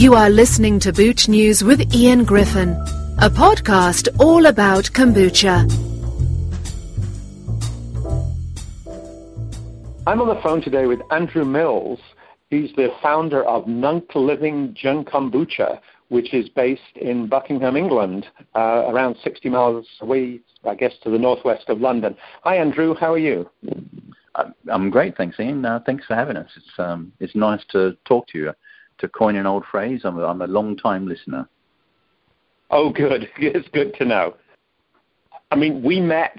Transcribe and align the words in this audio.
You 0.00 0.14
are 0.14 0.30
listening 0.30 0.80
to 0.80 0.94
Booch 0.94 1.28
News 1.28 1.62
with 1.62 1.94
Ian 1.94 2.24
Griffin, 2.24 2.70
a 3.18 3.28
podcast 3.28 4.08
all 4.18 4.46
about 4.46 4.84
kombucha. 4.84 5.70
I'm 10.06 10.22
on 10.22 10.28
the 10.28 10.40
phone 10.42 10.62
today 10.62 10.86
with 10.86 11.00
Andrew 11.10 11.44
Mills. 11.44 11.98
He's 12.48 12.74
the 12.76 12.88
founder 13.02 13.44
of 13.44 13.66
Nunc 13.66 14.14
Living 14.14 14.72
Jun 14.72 15.04
Kombucha, 15.04 15.80
which 16.08 16.32
is 16.32 16.48
based 16.48 16.96
in 16.96 17.26
Buckingham, 17.26 17.76
England, 17.76 18.26
uh, 18.56 18.84
around 18.88 19.16
60 19.22 19.50
miles 19.50 19.86
away, 20.00 20.40
I 20.64 20.76
guess, 20.76 20.94
to 21.02 21.10
the 21.10 21.18
northwest 21.18 21.68
of 21.68 21.82
London. 21.82 22.16
Hi, 22.44 22.56
Andrew. 22.56 22.94
How 22.94 23.12
are 23.12 23.18
you? 23.18 23.50
I'm 24.72 24.88
great, 24.88 25.18
thanks, 25.18 25.38
Ian. 25.38 25.62
Uh, 25.62 25.80
thanks 25.84 26.06
for 26.06 26.14
having 26.14 26.38
us. 26.38 26.48
It's 26.56 26.78
um, 26.78 27.12
it's 27.20 27.34
nice 27.34 27.62
to 27.72 27.98
talk 28.06 28.28
to 28.28 28.38
you 28.38 28.54
to 29.00 29.08
coin 29.08 29.36
an 29.36 29.46
old 29.46 29.64
phrase, 29.70 30.02
I'm 30.04 30.18
a, 30.18 30.26
I'm 30.26 30.42
a 30.42 30.46
long 30.46 30.76
time 30.76 31.06
listener. 31.06 31.48
Oh, 32.70 32.90
good. 32.90 33.28
It's 33.38 33.68
good 33.68 33.94
to 33.94 34.04
know. 34.04 34.34
I 35.50 35.56
mean, 35.56 35.82
we 35.82 36.00
met 36.00 36.38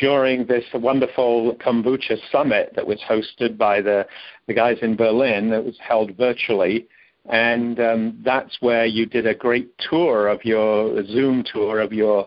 during 0.00 0.46
this 0.46 0.64
wonderful 0.72 1.54
kombucha 1.56 2.16
summit 2.30 2.72
that 2.76 2.86
was 2.86 3.00
hosted 3.08 3.58
by 3.58 3.80
the, 3.82 4.06
the 4.46 4.54
guys 4.54 4.78
in 4.80 4.96
Berlin 4.96 5.50
that 5.50 5.64
was 5.64 5.76
held 5.80 6.16
virtually. 6.16 6.86
And 7.28 7.78
um, 7.80 8.22
that's 8.24 8.56
where 8.60 8.86
you 8.86 9.04
did 9.04 9.26
a 9.26 9.34
great 9.34 9.70
tour 9.90 10.28
of 10.28 10.44
your 10.44 11.04
Zoom 11.06 11.44
tour 11.52 11.80
of 11.80 11.92
your 11.92 12.26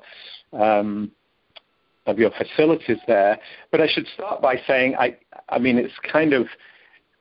um, 0.53 1.11
of 2.05 2.19
your 2.19 2.31
facilities 2.31 2.97
there. 3.08 3.39
But 3.72 3.81
I 3.81 3.88
should 3.88 4.05
start 4.13 4.41
by 4.41 4.61
saying 4.67 4.95
I 4.99 5.17
I 5.49 5.58
mean 5.58 5.77
it's 5.77 5.94
kind 6.11 6.33
of 6.33 6.45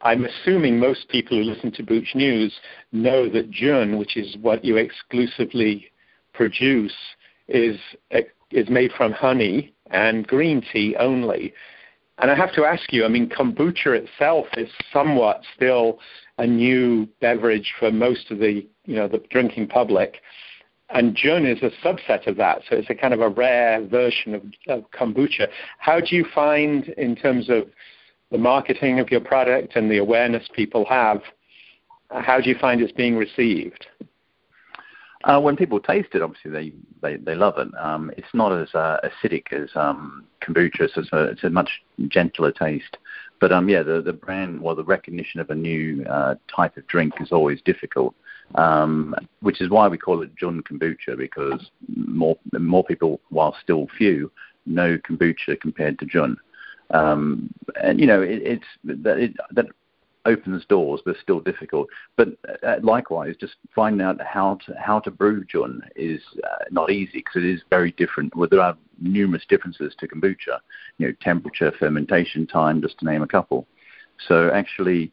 I'm 0.02 0.24
assuming 0.24 0.78
most 0.78 1.08
people 1.08 1.36
who 1.36 1.44
listen 1.44 1.72
to 1.72 1.82
Booch 1.82 2.14
News 2.14 2.58
know 2.92 3.28
that 3.28 3.50
Jun, 3.50 3.98
which 3.98 4.16
is 4.16 4.36
what 4.40 4.64
you 4.64 4.76
exclusively 4.76 5.90
produce, 6.32 6.94
is 7.48 7.78
is 8.50 8.68
made 8.68 8.92
from 8.92 9.12
honey 9.12 9.72
and 9.90 10.26
green 10.26 10.64
tea 10.72 10.96
only. 10.98 11.52
And 12.18 12.30
I 12.30 12.34
have 12.34 12.52
to 12.54 12.64
ask 12.64 12.92
you, 12.92 13.04
I 13.04 13.08
mean, 13.08 13.28
kombucha 13.28 13.96
itself 13.96 14.46
is 14.56 14.68
somewhat 14.92 15.42
still 15.54 15.98
a 16.38 16.46
new 16.46 17.08
beverage 17.20 17.72
for 17.78 17.90
most 17.90 18.30
of 18.30 18.38
the, 18.38 18.66
you 18.84 18.96
know, 18.96 19.08
the 19.08 19.22
drinking 19.30 19.68
public. 19.68 20.20
And 20.90 21.14
Jun 21.14 21.46
is 21.46 21.62
a 21.62 21.70
subset 21.86 22.26
of 22.26 22.36
that, 22.36 22.62
so 22.68 22.76
it's 22.76 22.90
a 22.90 22.94
kind 22.94 23.14
of 23.14 23.20
a 23.20 23.28
rare 23.28 23.86
version 23.86 24.34
of, 24.34 24.42
of 24.68 24.90
kombucha. 24.90 25.48
How 25.78 26.00
do 26.00 26.16
you 26.16 26.26
find, 26.34 26.88
in 26.98 27.14
terms 27.14 27.48
of 27.48 27.68
the 28.30 28.38
marketing 28.38 29.00
of 29.00 29.10
your 29.10 29.20
product 29.20 29.76
and 29.76 29.90
the 29.90 29.98
awareness 29.98 30.46
people 30.54 30.84
have, 30.86 31.22
how 32.10 32.40
do 32.40 32.48
you 32.48 32.56
find 32.58 32.80
it's 32.80 32.92
being 32.92 33.16
received? 33.16 33.86
Uh, 35.24 35.38
when 35.38 35.54
people 35.54 35.78
taste 35.78 36.08
it, 36.14 36.22
obviously 36.22 36.50
they, 36.50 36.72
they, 37.02 37.16
they 37.16 37.34
love 37.34 37.58
it. 37.58 37.68
Um, 37.78 38.10
it's 38.16 38.32
not 38.32 38.52
as 38.52 38.74
uh, 38.74 38.98
acidic 39.04 39.52
as 39.52 39.68
um, 39.74 40.24
kombucha, 40.42 40.88
so 40.92 41.02
it's 41.02 41.12
a, 41.12 41.24
it's 41.24 41.44
a 41.44 41.50
much 41.50 41.82
gentler 42.08 42.50
taste. 42.52 42.96
But 43.38 43.52
um, 43.52 43.68
yeah, 43.68 43.82
the, 43.82 44.00
the 44.00 44.14
brand, 44.14 44.60
well, 44.60 44.74
the 44.74 44.84
recognition 44.84 45.40
of 45.40 45.50
a 45.50 45.54
new 45.54 46.04
uh, 46.04 46.36
type 46.54 46.76
of 46.78 46.86
drink 46.86 47.14
is 47.20 47.32
always 47.32 47.60
difficult, 47.62 48.14
um, 48.54 49.14
which 49.40 49.60
is 49.60 49.68
why 49.68 49.88
we 49.88 49.98
call 49.98 50.22
it 50.22 50.34
Jun 50.36 50.62
Kombucha, 50.62 51.18
because 51.18 51.70
more, 52.06 52.38
more 52.58 52.84
people, 52.84 53.20
while 53.28 53.54
still 53.62 53.88
few, 53.98 54.30
know 54.64 54.96
kombucha 54.98 55.60
compared 55.60 55.98
to 55.98 56.06
Jun. 56.06 56.38
Um, 56.90 57.52
and 57.82 58.00
you 58.00 58.06
know, 58.06 58.22
it, 58.22 58.42
it's 58.42 58.64
that, 58.84 59.18
it, 59.18 59.36
that 59.52 59.66
opens 60.26 60.64
doors, 60.66 61.00
but 61.04 61.16
still 61.22 61.40
difficult. 61.40 61.88
But 62.16 62.28
uh, 62.66 62.76
likewise, 62.82 63.36
just 63.40 63.54
finding 63.74 64.04
out 64.04 64.20
how 64.20 64.58
to 64.66 64.74
how 64.78 65.00
to 65.00 65.10
brew 65.10 65.44
Jun 65.44 65.82
is 65.96 66.20
uh, 66.44 66.64
not 66.70 66.90
easy 66.90 67.18
because 67.18 67.36
it 67.36 67.44
is 67.44 67.62
very 67.70 67.92
different. 67.92 68.34
Well, 68.36 68.48
there 68.50 68.60
are 68.60 68.76
numerous 69.00 69.44
differences 69.48 69.94
to 69.98 70.08
kombucha. 70.08 70.58
You 70.98 71.08
know, 71.08 71.14
temperature, 71.20 71.72
fermentation 71.78 72.46
time, 72.46 72.82
just 72.82 72.98
to 72.98 73.04
name 73.04 73.22
a 73.22 73.28
couple. 73.28 73.66
So 74.28 74.50
actually, 74.50 75.12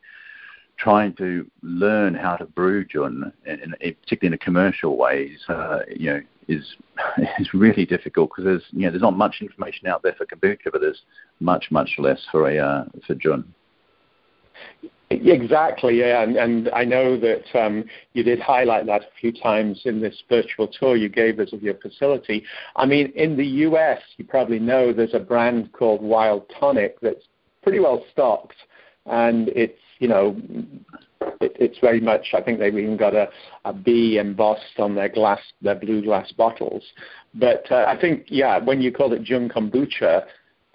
trying 0.78 1.14
to 1.16 1.50
learn 1.62 2.14
how 2.14 2.36
to 2.36 2.46
brew 2.46 2.86
Jun, 2.86 3.32
in, 3.46 3.74
in, 3.82 3.96
particularly 3.96 4.28
in 4.28 4.34
a 4.34 4.38
commercial 4.38 4.98
way, 4.98 5.24
is, 5.36 5.42
uh, 5.50 5.80
you 5.90 6.12
know, 6.12 6.22
is 6.48 6.76
is 7.40 7.54
really 7.54 7.86
difficult 7.86 8.30
because 8.30 8.46
there's 8.46 8.64
you 8.72 8.86
know 8.86 8.92
there's 8.92 9.02
not 9.02 9.18
much 9.18 9.38
information 9.42 9.88
out 9.88 10.04
there 10.04 10.14
for 10.14 10.26
kombucha, 10.26 10.72
but 10.72 10.82
there's 10.82 11.02
much 11.40 11.68
much 11.72 11.92
less 11.98 12.26
for 12.32 12.50
a 12.50 12.58
uh, 12.58 12.86
for 13.06 13.16
Jun. 13.16 13.54
Exactly, 15.10 16.00
yeah, 16.00 16.22
and, 16.22 16.36
and 16.36 16.70
I 16.74 16.84
know 16.84 17.18
that 17.18 17.46
um, 17.58 17.86
you 18.12 18.24
did 18.24 18.42
highlight 18.42 18.88
that 18.88 19.04
a 19.04 19.20
few 19.22 19.32
times 19.32 19.84
in 19.86 20.02
this 20.02 20.22
virtual 20.28 20.68
tour 20.68 20.98
you 20.98 21.08
gave 21.08 21.40
us 21.40 21.54
of 21.54 21.64
your 21.64 21.76
facility. 21.76 22.44
I 22.76 22.86
mean, 22.86 23.14
in 23.16 23.38
the 23.38 23.46
U.S., 23.46 24.02
you 24.18 24.26
probably 24.26 24.60
know 24.60 24.92
there's 24.92 25.14
a 25.14 25.20
brand 25.20 25.72
called 25.72 26.02
Wild 26.02 26.52
Tonic 26.60 27.00
that's 27.00 27.24
pretty 27.64 27.80
well 27.80 28.04
stocked, 28.12 28.58
and 29.06 29.48
it's 29.50 29.80
you 30.00 30.08
know 30.08 30.36
it, 31.42 31.56
it's 31.60 31.80
very 31.80 32.00
much. 32.00 32.28
I 32.34 32.42
think 32.42 32.60
they've 32.60 32.78
even 32.78 32.98
got 32.98 33.16
a, 33.16 33.30
a 33.66 33.74
bee 33.74 34.18
embossed 34.18 34.80
on 34.80 34.96
their 34.96 35.10
glass, 35.10 35.40
their 35.62 35.76
blue 35.76 36.02
glass 36.04 36.32
bottles. 36.32 36.84
But 37.34 37.66
uh, 37.72 37.86
I 37.88 38.00
think, 38.00 38.26
yeah, 38.28 38.58
when 38.60 38.82
you 38.82 38.92
call 38.92 39.14
it 39.14 39.24
Jun 39.24 39.50
kombucha, 39.50 40.26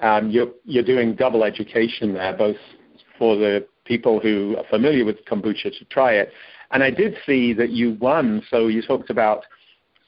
um, 0.00 0.30
you're 0.30 0.50
you're 0.64 0.84
doing 0.84 1.14
double 1.14 1.44
education 1.44 2.14
there, 2.14 2.36
both 2.36 2.56
for 3.18 3.36
the 3.36 3.66
people 3.84 4.20
who 4.20 4.56
are 4.58 4.64
familiar 4.68 5.04
with 5.04 5.24
kombucha 5.24 5.76
to 5.78 5.84
try 5.86 6.14
it. 6.14 6.32
And 6.70 6.82
I 6.82 6.90
did 6.90 7.16
see 7.26 7.52
that 7.54 7.70
you 7.70 7.96
won. 8.00 8.42
So 8.50 8.68
you 8.68 8.82
talked 8.82 9.10
about 9.10 9.44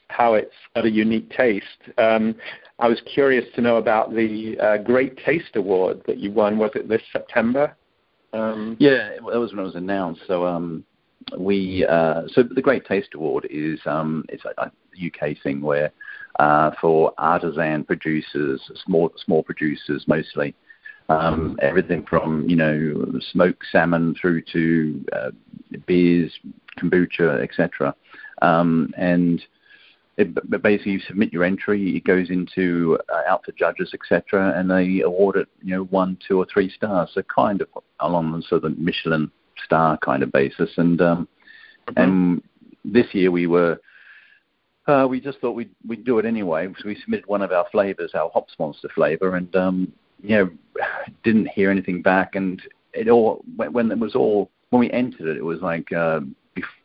how 0.09 0.33
it's 0.33 0.53
got 0.75 0.85
a 0.85 0.89
unique 0.89 1.29
taste. 1.31 1.65
Um, 1.97 2.35
I 2.79 2.87
was 2.87 3.01
curious 3.13 3.45
to 3.55 3.61
know 3.61 3.77
about 3.77 4.13
the 4.13 4.57
uh, 4.59 4.77
Great 4.77 5.17
Taste 5.25 5.55
Award 5.55 6.01
that 6.07 6.17
you 6.17 6.31
won. 6.31 6.57
Was 6.57 6.71
it 6.75 6.89
this 6.89 7.01
September? 7.11 7.75
Um, 8.35 8.75
yeah, 8.79 9.11
that 9.13 9.39
was 9.39 9.51
when 9.51 9.59
it 9.59 9.63
was 9.63 9.75
announced. 9.75 10.21
So 10.27 10.45
um, 10.45 10.83
we 11.37 11.85
uh, 11.85 12.23
so 12.33 12.43
the 12.43 12.61
Great 12.61 12.85
Taste 12.85 13.09
Award 13.15 13.47
is 13.49 13.79
um, 13.85 14.25
it's 14.29 14.43
a, 14.45 14.63
a 14.63 14.71
UK 15.07 15.37
thing 15.41 15.61
where 15.61 15.91
uh, 16.39 16.71
for 16.81 17.13
artisan 17.17 17.83
producers, 17.85 18.61
small 18.85 19.11
small 19.23 19.41
producers 19.41 20.03
mostly, 20.07 20.53
um, 21.09 21.57
everything 21.61 22.05
from 22.09 22.47
you 22.49 22.55
know 22.55 23.19
smoked 23.31 23.65
salmon 23.71 24.15
through 24.19 24.41
to 24.53 25.05
uh, 25.13 25.31
beers, 25.87 26.31
kombucha, 26.77 27.41
etc. 27.41 27.95
Um, 28.41 28.93
and 28.97 29.41
it, 30.17 30.61
basically 30.61 30.93
you 30.93 30.99
submit 30.99 31.33
your 31.33 31.43
entry, 31.43 31.97
it 31.97 32.05
goes 32.05 32.29
into 32.29 32.97
uh, 33.09 33.21
out 33.29 33.43
to 33.45 33.51
judges, 33.51 33.93
etc., 33.93 34.53
and 34.57 34.71
they 34.71 35.01
award 35.01 35.35
it, 35.35 35.47
you 35.61 35.75
know, 35.75 35.83
one, 35.85 36.17
two, 36.25 36.37
or 36.37 36.45
three 36.51 36.69
stars. 36.69 37.09
So 37.13 37.21
kind 37.23 37.61
of 37.61 37.67
along 37.99 38.31
the 38.31 38.41
sort 38.43 38.63
of 38.63 38.77
Michelin 38.77 39.29
star 39.63 39.97
kind 39.97 40.23
of 40.23 40.31
basis. 40.31 40.69
And 40.77 41.01
um, 41.01 41.27
mm-hmm. 41.87 42.01
and 42.01 42.41
this 42.83 43.07
year 43.13 43.31
we 43.31 43.47
were. 43.47 43.79
Uh, 44.87 45.07
we 45.09 45.19
just 45.19 45.39
thought 45.39 45.53
we'd 45.53 45.71
we'd 45.87 46.05
do 46.05 46.19
it 46.19 46.25
anyway. 46.25 46.67
So 46.77 46.87
we 46.87 46.95
submitted 47.01 47.25
one 47.25 47.41
of 47.41 47.51
our 47.51 47.65
flavors, 47.71 48.11
our 48.13 48.29
hops 48.29 48.53
monster 48.59 48.87
flavor, 48.93 49.35
and 49.35 49.53
um, 49.55 49.91
you 50.21 50.37
know, 50.37 50.49
didn't 51.23 51.47
hear 51.47 51.71
anything 51.71 52.03
back. 52.03 52.35
And 52.35 52.61
it 52.93 53.09
all 53.09 53.43
when, 53.55 53.73
when 53.73 53.91
it 53.91 53.99
was 53.99 54.15
all 54.15 54.51
when 54.69 54.79
we 54.79 54.91
entered 54.91 55.27
it, 55.27 55.37
it 55.37 55.43
was 55.43 55.61
like 55.61 55.91
um, 55.91 56.35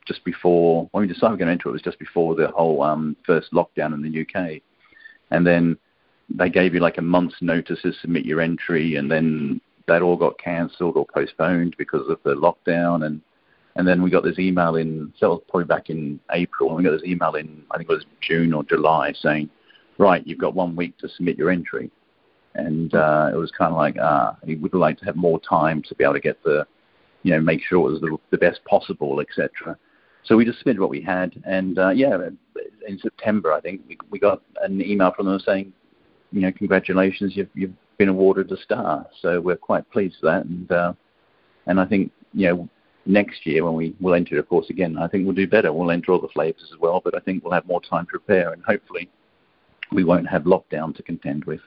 just 0.07 0.25
before 0.25 0.89
when 0.93 1.03
we 1.03 1.13
decided 1.13 1.33
we 1.33 1.39
going 1.39 1.49
to 1.49 1.53
enter 1.53 1.69
it, 1.69 1.73
it 1.73 1.75
was 1.75 1.83
just 1.83 1.99
before 1.99 2.35
the 2.35 2.49
whole 2.49 2.83
um, 2.83 3.17
first 3.27 3.53
lockdown 3.53 3.95
in 3.95 4.03
the 4.03 4.21
UK, 4.21 4.61
and 5.31 5.47
then 5.47 5.77
they 6.29 6.49
gave 6.49 6.75
you 6.75 6.81
like 6.81 6.99
a 6.99 7.03
month's 7.03 7.41
notice 7.41 7.83
to 7.83 7.93
submit 7.93 8.25
your 8.25 8.41
entry, 8.41 8.97
and 8.97 9.11
then 9.11 9.61
that 9.87 10.03
all 10.03 10.17
got 10.17 10.39
cancelled 10.39 10.97
or 10.97 11.07
postponed 11.13 11.75
because 11.79 12.09
of 12.09 12.19
the 12.25 12.35
lockdown, 12.35 13.07
and 13.07 13.21
and 13.77 13.87
then 13.87 14.03
we 14.03 14.11
got 14.11 14.25
this 14.25 14.39
email 14.39 14.77
in 14.77 15.13
so 15.19 15.27
it 15.27 15.31
was 15.31 15.43
probably 15.49 15.67
back 15.67 15.91
in 15.91 16.21
April, 16.33 16.69
and 16.71 16.79
we 16.79 16.85
got 16.85 16.93
this 16.93 17.09
email 17.09 17.35
in 17.35 17.63
I 17.71 17.79
think 17.79 17.89
it 17.89 17.93
was 17.93 18.07
June 18.21 18.53
or 18.53 18.65
July 18.65 19.13
saying, 19.13 19.51
right, 19.99 20.27
you've 20.27 20.39
got 20.39 20.55
one 20.55 20.77
week 20.77 20.97
to 20.99 21.09
submit 21.09 21.39
your 21.39 21.51
entry, 21.51 21.91
and 22.55 22.95
uh, 22.95 23.31
it 23.33 23.37
was 23.37 23.51
kind 23.51 23.73
of 23.73 23.79
like 23.79 23.97
ah, 24.01 24.37
we 24.45 24.57
would 24.57 24.75
like 24.75 24.99
to 24.99 25.05
have 25.05 25.17
more 25.17 25.41
time 25.41 25.83
to 25.83 25.95
be 25.95 26.05
able 26.05 26.15
to 26.15 26.21
get 26.21 26.43
the 26.43 26.67
you 27.23 27.33
know, 27.33 27.41
make 27.41 27.63
sure 27.63 27.89
it 27.89 27.93
was 27.93 28.01
the, 28.01 28.17
the 28.31 28.39
best 28.39 28.65
possible, 28.65 29.21
etc. 29.21 29.77
So 30.25 30.37
we 30.37 30.45
just 30.45 30.59
submitted 30.59 30.81
what 30.81 30.91
we 30.91 31.01
had, 31.01 31.41
and 31.45 31.79
uh, 31.79 31.91
yeah, 31.91 32.17
in 32.87 32.99
September 32.99 33.53
I 33.53 33.61
think 33.61 33.81
we, 33.89 33.99
we 34.11 34.19
got 34.19 34.43
an 34.63 34.81
email 34.83 35.13
from 35.17 35.27
them 35.27 35.41
saying, 35.45 35.73
you 36.33 36.43
know, 36.43 36.53
congratulations, 36.53 37.33
you've 37.35 37.49
you've 37.55 37.73
been 37.99 38.09
awarded 38.09 38.51
a 38.53 38.57
star. 38.63 39.07
So 39.21 39.41
we're 39.41 39.57
quite 39.57 39.91
pleased 39.91 40.17
with 40.23 40.31
that, 40.31 40.45
and 40.45 40.71
uh, 40.71 40.93
and 41.67 41.81
I 41.81 41.87
think 41.87 42.13
you 42.33 42.49
know 42.49 42.69
next 43.07 43.47
year 43.47 43.65
when 43.65 43.75
we 43.75 43.95
will 44.01 44.15
enter, 44.15 44.39
of 44.39 44.49
course, 44.49 44.69
again, 44.71 44.99
I 44.99 45.09
think 45.09 45.25
we'll 45.25 45.35
do 45.35 45.47
better. 45.47 45.73
We'll 45.73 45.91
enter 45.91 46.13
all 46.13 46.21
the 46.21 46.29
flavors 46.29 46.69
as 46.73 46.79
well, 46.79 47.01
but 47.03 47.15
I 47.17 47.21
think 47.21 47.43
we'll 47.43 47.55
have 47.55 47.67
more 47.67 47.81
time 47.81 48.05
to 48.07 48.11
prepare, 48.11 48.53
and 48.53 48.63
hopefully 48.65 49.09
we 49.93 50.05
won't 50.05 50.29
have 50.29 50.43
lockdown 50.43 50.95
to 50.97 51.03
contend 51.03 51.45
with. 51.45 51.61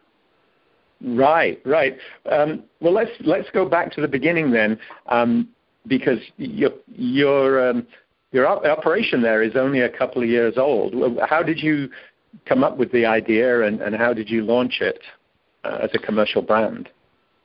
Right, 1.01 1.61
right. 1.65 1.97
Um, 2.31 2.63
well, 2.79 2.93
let's 2.93 3.11
let's 3.21 3.49
go 3.51 3.67
back 3.67 3.91
to 3.93 4.01
the 4.01 4.07
beginning 4.07 4.51
then, 4.51 4.79
um, 5.07 5.49
because 5.87 6.19
your 6.37 6.71
your 6.87 7.69
um, 7.69 7.87
your 8.33 8.47
op- 8.47 8.65
operation 8.65 9.21
there 9.21 9.41
is 9.41 9.55
only 9.55 9.81
a 9.81 9.89
couple 9.89 10.21
of 10.21 10.27
years 10.27 10.55
old. 10.57 10.93
How 11.27 11.41
did 11.43 11.59
you 11.59 11.89
come 12.45 12.63
up 12.63 12.77
with 12.77 12.91
the 12.91 13.05
idea, 13.05 13.61
and, 13.61 13.79
and 13.81 13.95
how 13.95 14.13
did 14.13 14.29
you 14.29 14.43
launch 14.43 14.81
it 14.81 14.99
uh, 15.63 15.79
as 15.83 15.91
a 15.93 15.99
commercial 15.99 16.41
brand? 16.41 16.89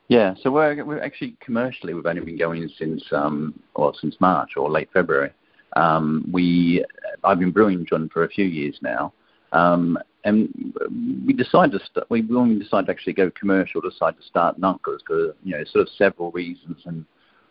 Yeah, 0.09 0.33
so 0.41 0.51
we're, 0.51 0.83
we're 0.83 1.01
actually 1.01 1.37
commercially 1.39 1.93
we've 1.93 2.05
only 2.05 2.21
been 2.21 2.37
going 2.37 2.67
since 2.79 3.03
um, 3.11 3.53
well 3.75 3.95
since 4.01 4.15
March 4.19 4.57
or 4.57 4.69
late 4.69 4.89
February. 4.91 5.31
Um, 5.75 6.27
we 6.31 6.83
I've 7.23 7.37
been 7.37 7.51
brewing 7.51 7.85
Jun 7.85 8.09
for 8.11 8.23
a 8.23 8.27
few 8.27 8.45
years 8.45 8.79
now, 8.81 9.13
um, 9.51 9.99
and 10.23 10.73
we 11.27 11.33
decided 11.33 11.79
to 11.79 11.85
st- 11.85 12.09
we 12.09 12.21
when 12.23 12.49
we 12.49 12.57
decided 12.57 12.87
to 12.87 12.91
actually 12.91 13.13
go 13.13 13.29
commercial, 13.39 13.81
decided 13.81 14.19
to 14.19 14.27
start 14.27 14.57
Nunkers 14.57 15.03
for 15.05 15.35
you 15.43 15.55
know 15.55 15.63
sort 15.65 15.83
of 15.83 15.89
several 15.95 16.31
reasons, 16.31 16.81
and 16.85 17.05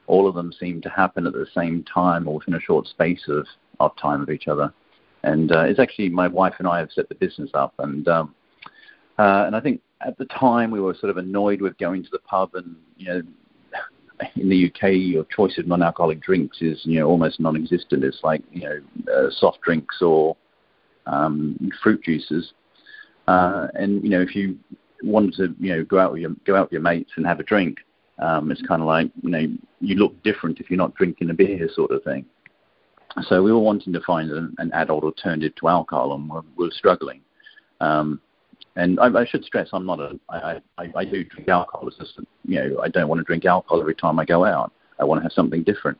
all 0.08 0.26
of 0.26 0.34
them 0.34 0.52
seemed 0.52 0.82
to 0.82 0.88
happen 0.88 1.26
at 1.26 1.34
the 1.34 1.46
same 1.54 1.84
time 1.84 2.26
or 2.26 2.38
within 2.38 2.54
a 2.54 2.60
short 2.60 2.86
space 2.86 3.22
of, 3.28 3.46
of 3.78 3.96
time 3.96 4.22
of 4.22 4.30
each 4.30 4.48
other. 4.48 4.72
And 5.22 5.52
uh, 5.52 5.60
it's 5.60 5.78
actually 5.78 6.08
my 6.08 6.26
wife 6.26 6.54
and 6.58 6.66
I 6.66 6.78
have 6.78 6.90
set 6.92 7.08
the 7.08 7.14
business 7.14 7.50
up, 7.54 7.74
and 7.78 8.06
um, 8.08 8.34
uh, 9.18 9.44
and 9.46 9.56
I 9.56 9.60
think 9.60 9.80
at 10.00 10.16
the 10.16 10.26
time 10.26 10.70
we 10.70 10.80
were 10.80 10.94
sort 10.94 11.10
of 11.10 11.16
annoyed 11.16 11.60
with 11.60 11.76
going 11.78 12.04
to 12.04 12.08
the 12.12 12.20
pub 12.20 12.54
and 12.54 12.76
you 12.96 13.08
know 13.08 13.22
in 14.36 14.48
the 14.48 14.66
UK 14.66 14.90
your 14.92 15.24
choice 15.24 15.58
of 15.58 15.66
non-alcoholic 15.66 16.20
drinks 16.20 16.62
is 16.62 16.80
you 16.84 17.00
know 17.00 17.08
almost 17.08 17.40
non-existent. 17.40 18.04
It's 18.04 18.20
like 18.22 18.42
you 18.52 18.62
know 18.62 19.12
uh, 19.12 19.30
soft 19.30 19.60
drinks 19.62 20.00
or 20.00 20.36
um, 21.06 21.58
fruit 21.82 22.02
juices, 22.04 22.52
uh, 23.26 23.66
and 23.74 24.02
you 24.04 24.10
know 24.10 24.20
if 24.20 24.36
you 24.36 24.56
wanted 25.02 25.34
to 25.34 25.54
you 25.58 25.76
know 25.76 25.84
go 25.84 25.98
out 25.98 26.12
with 26.12 26.22
your 26.22 26.30
go 26.46 26.54
out 26.54 26.66
with 26.66 26.72
your 26.72 26.80
mates 26.80 27.10
and 27.16 27.26
have 27.26 27.40
a 27.40 27.44
drink, 27.44 27.78
um, 28.18 28.50
it's 28.50 28.62
kind 28.62 28.82
of 28.82 28.88
like 28.88 29.10
you 29.22 29.30
know 29.30 29.46
you 29.80 29.94
look 29.96 30.20
different 30.22 30.60
if 30.60 30.70
you're 30.70 30.78
not 30.78 30.94
drinking 30.94 31.30
a 31.30 31.34
beer 31.34 31.68
sort 31.74 31.90
of 31.90 32.02
thing. 32.02 32.24
So 33.22 33.42
we 33.42 33.52
were 33.52 33.58
wanting 33.58 33.92
to 33.94 34.00
find 34.00 34.30
an, 34.30 34.54
an 34.58 34.70
adult 34.72 35.04
alternative 35.04 35.54
to 35.56 35.68
alcohol, 35.68 36.14
and 36.14 36.28
we're, 36.28 36.42
we're 36.56 36.70
struggling. 36.70 37.22
Um, 37.80 38.20
and 38.76 39.00
I, 39.00 39.06
I 39.06 39.26
should 39.26 39.44
stress, 39.44 39.68
I'm 39.72 39.86
not 39.86 40.00
a. 40.00 40.18
I, 40.28 40.60
I, 40.78 40.92
I 40.96 41.04
do 41.04 41.24
drink 41.24 41.48
alcohol. 41.48 41.88
It's 41.88 41.96
just 41.96 42.18
you 42.44 42.60
know 42.60 42.80
I 42.80 42.88
don't 42.88 43.08
want 43.08 43.18
to 43.20 43.24
drink 43.24 43.44
alcohol 43.44 43.80
every 43.80 43.94
time 43.94 44.18
I 44.18 44.24
go 44.24 44.44
out. 44.44 44.72
I 45.00 45.04
want 45.04 45.20
to 45.20 45.22
have 45.22 45.32
something 45.32 45.62
different. 45.62 45.98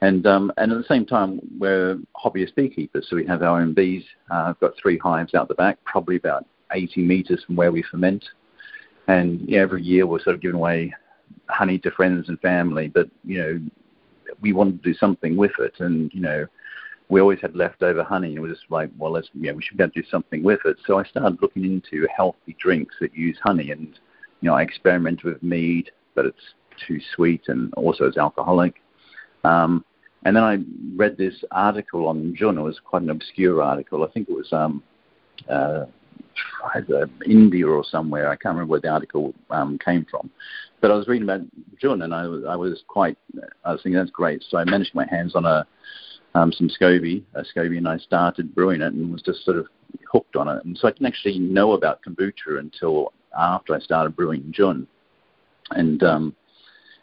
And 0.00 0.26
um, 0.26 0.52
and 0.56 0.70
at 0.72 0.78
the 0.78 0.84
same 0.84 1.04
time, 1.04 1.40
we're 1.58 1.98
hobbyist 2.16 2.54
beekeepers, 2.54 3.06
so 3.08 3.16
we 3.16 3.26
have 3.26 3.42
our 3.42 3.60
own 3.60 3.74
bees. 3.74 4.04
Uh, 4.30 4.44
I've 4.48 4.60
got 4.60 4.72
three 4.80 4.98
hives 4.98 5.34
out 5.34 5.48
the 5.48 5.54
back, 5.54 5.78
probably 5.84 6.16
about 6.16 6.46
80 6.72 7.02
meters 7.02 7.42
from 7.44 7.56
where 7.56 7.72
we 7.72 7.82
ferment. 7.82 8.24
And 9.08 9.48
yeah, 9.48 9.60
every 9.60 9.82
year 9.82 10.06
we're 10.06 10.22
sort 10.22 10.36
of 10.36 10.42
giving 10.42 10.56
away 10.56 10.92
honey 11.48 11.78
to 11.78 11.90
friends 11.90 12.28
and 12.28 12.40
family, 12.40 12.88
but 12.88 13.08
you 13.24 13.38
know, 13.38 13.60
we 14.40 14.52
wanted 14.52 14.82
to 14.82 14.92
do 14.92 14.98
something 14.98 15.36
with 15.36 15.52
it, 15.58 15.74
and 15.80 16.12
you 16.12 16.20
know, 16.20 16.46
we 17.08 17.20
always 17.20 17.40
had 17.40 17.56
leftover 17.56 18.04
honey, 18.04 18.34
and 18.34 18.42
we 18.42 18.48
were 18.48 18.54
just 18.54 18.70
like, 18.70 18.90
well, 18.98 19.12
let's, 19.12 19.28
you 19.34 19.54
we 19.54 19.62
should 19.62 19.76
be 19.76 19.82
able 19.82 19.92
to 19.92 20.02
do 20.02 20.08
something 20.08 20.42
with 20.42 20.60
it. 20.64 20.76
So 20.86 20.98
I 20.98 21.04
started 21.04 21.38
looking 21.40 21.64
into 21.64 22.06
healthy 22.14 22.56
drinks 22.58 22.94
that 23.00 23.14
use 23.14 23.38
honey, 23.42 23.70
and 23.70 23.98
you 24.40 24.48
know, 24.48 24.54
I 24.54 24.62
experimented 24.62 25.24
with 25.24 25.42
mead, 25.42 25.90
but 26.14 26.26
it's 26.26 26.54
too 26.86 27.00
sweet 27.14 27.42
and 27.48 27.72
also 27.74 28.04
it's 28.04 28.18
alcoholic. 28.18 28.74
Um, 29.44 29.84
and 30.24 30.36
then 30.36 30.42
I 30.42 30.58
read 30.96 31.16
this 31.16 31.44
article 31.50 32.06
on 32.08 32.34
Jun. 32.36 32.58
It 32.58 32.62
was 32.62 32.80
quite 32.84 33.02
an 33.02 33.10
obscure 33.10 33.62
article. 33.62 34.04
I 34.04 34.08
think 34.08 34.28
it 34.28 34.34
was 34.34 34.52
um, 34.52 34.82
uh, 35.48 35.84
India 37.26 37.66
or 37.66 37.84
somewhere. 37.84 38.28
I 38.28 38.36
can't 38.36 38.54
remember 38.54 38.72
where 38.72 38.80
the 38.80 38.88
article 38.88 39.34
um, 39.50 39.78
came 39.78 40.06
from. 40.10 40.30
But 40.80 40.90
I 40.90 40.94
was 40.94 41.08
reading 41.08 41.28
about 41.28 41.40
Jun, 41.80 42.02
and 42.02 42.14
I 42.14 42.26
was, 42.26 42.44
I 42.48 42.56
was 42.56 42.82
quite. 42.86 43.18
I 43.64 43.72
was 43.72 43.82
thinking 43.82 43.98
that's 43.98 44.10
great. 44.10 44.44
So 44.48 44.58
I 44.58 44.64
managed 44.64 44.94
my 44.94 45.06
hands 45.10 45.34
on 45.34 45.44
a 45.44 45.66
um, 46.34 46.52
some 46.52 46.68
SCOBY, 46.68 47.24
a 47.34 47.42
SCOBY, 47.42 47.78
and 47.78 47.88
I 47.88 47.98
started 47.98 48.54
brewing 48.54 48.80
it, 48.80 48.92
and 48.92 49.12
was 49.12 49.22
just 49.22 49.44
sort 49.44 49.56
of 49.56 49.66
hooked 50.10 50.36
on 50.36 50.48
it. 50.48 50.64
And 50.64 50.76
so 50.76 50.88
I 50.88 50.92
didn't 50.92 51.06
actually 51.06 51.38
know 51.38 51.72
about 51.72 52.00
kombucha 52.06 52.58
until 52.58 53.12
after 53.36 53.74
I 53.74 53.80
started 53.80 54.16
brewing 54.16 54.44
Jun, 54.50 54.86
and 55.70 56.02
um, 56.02 56.36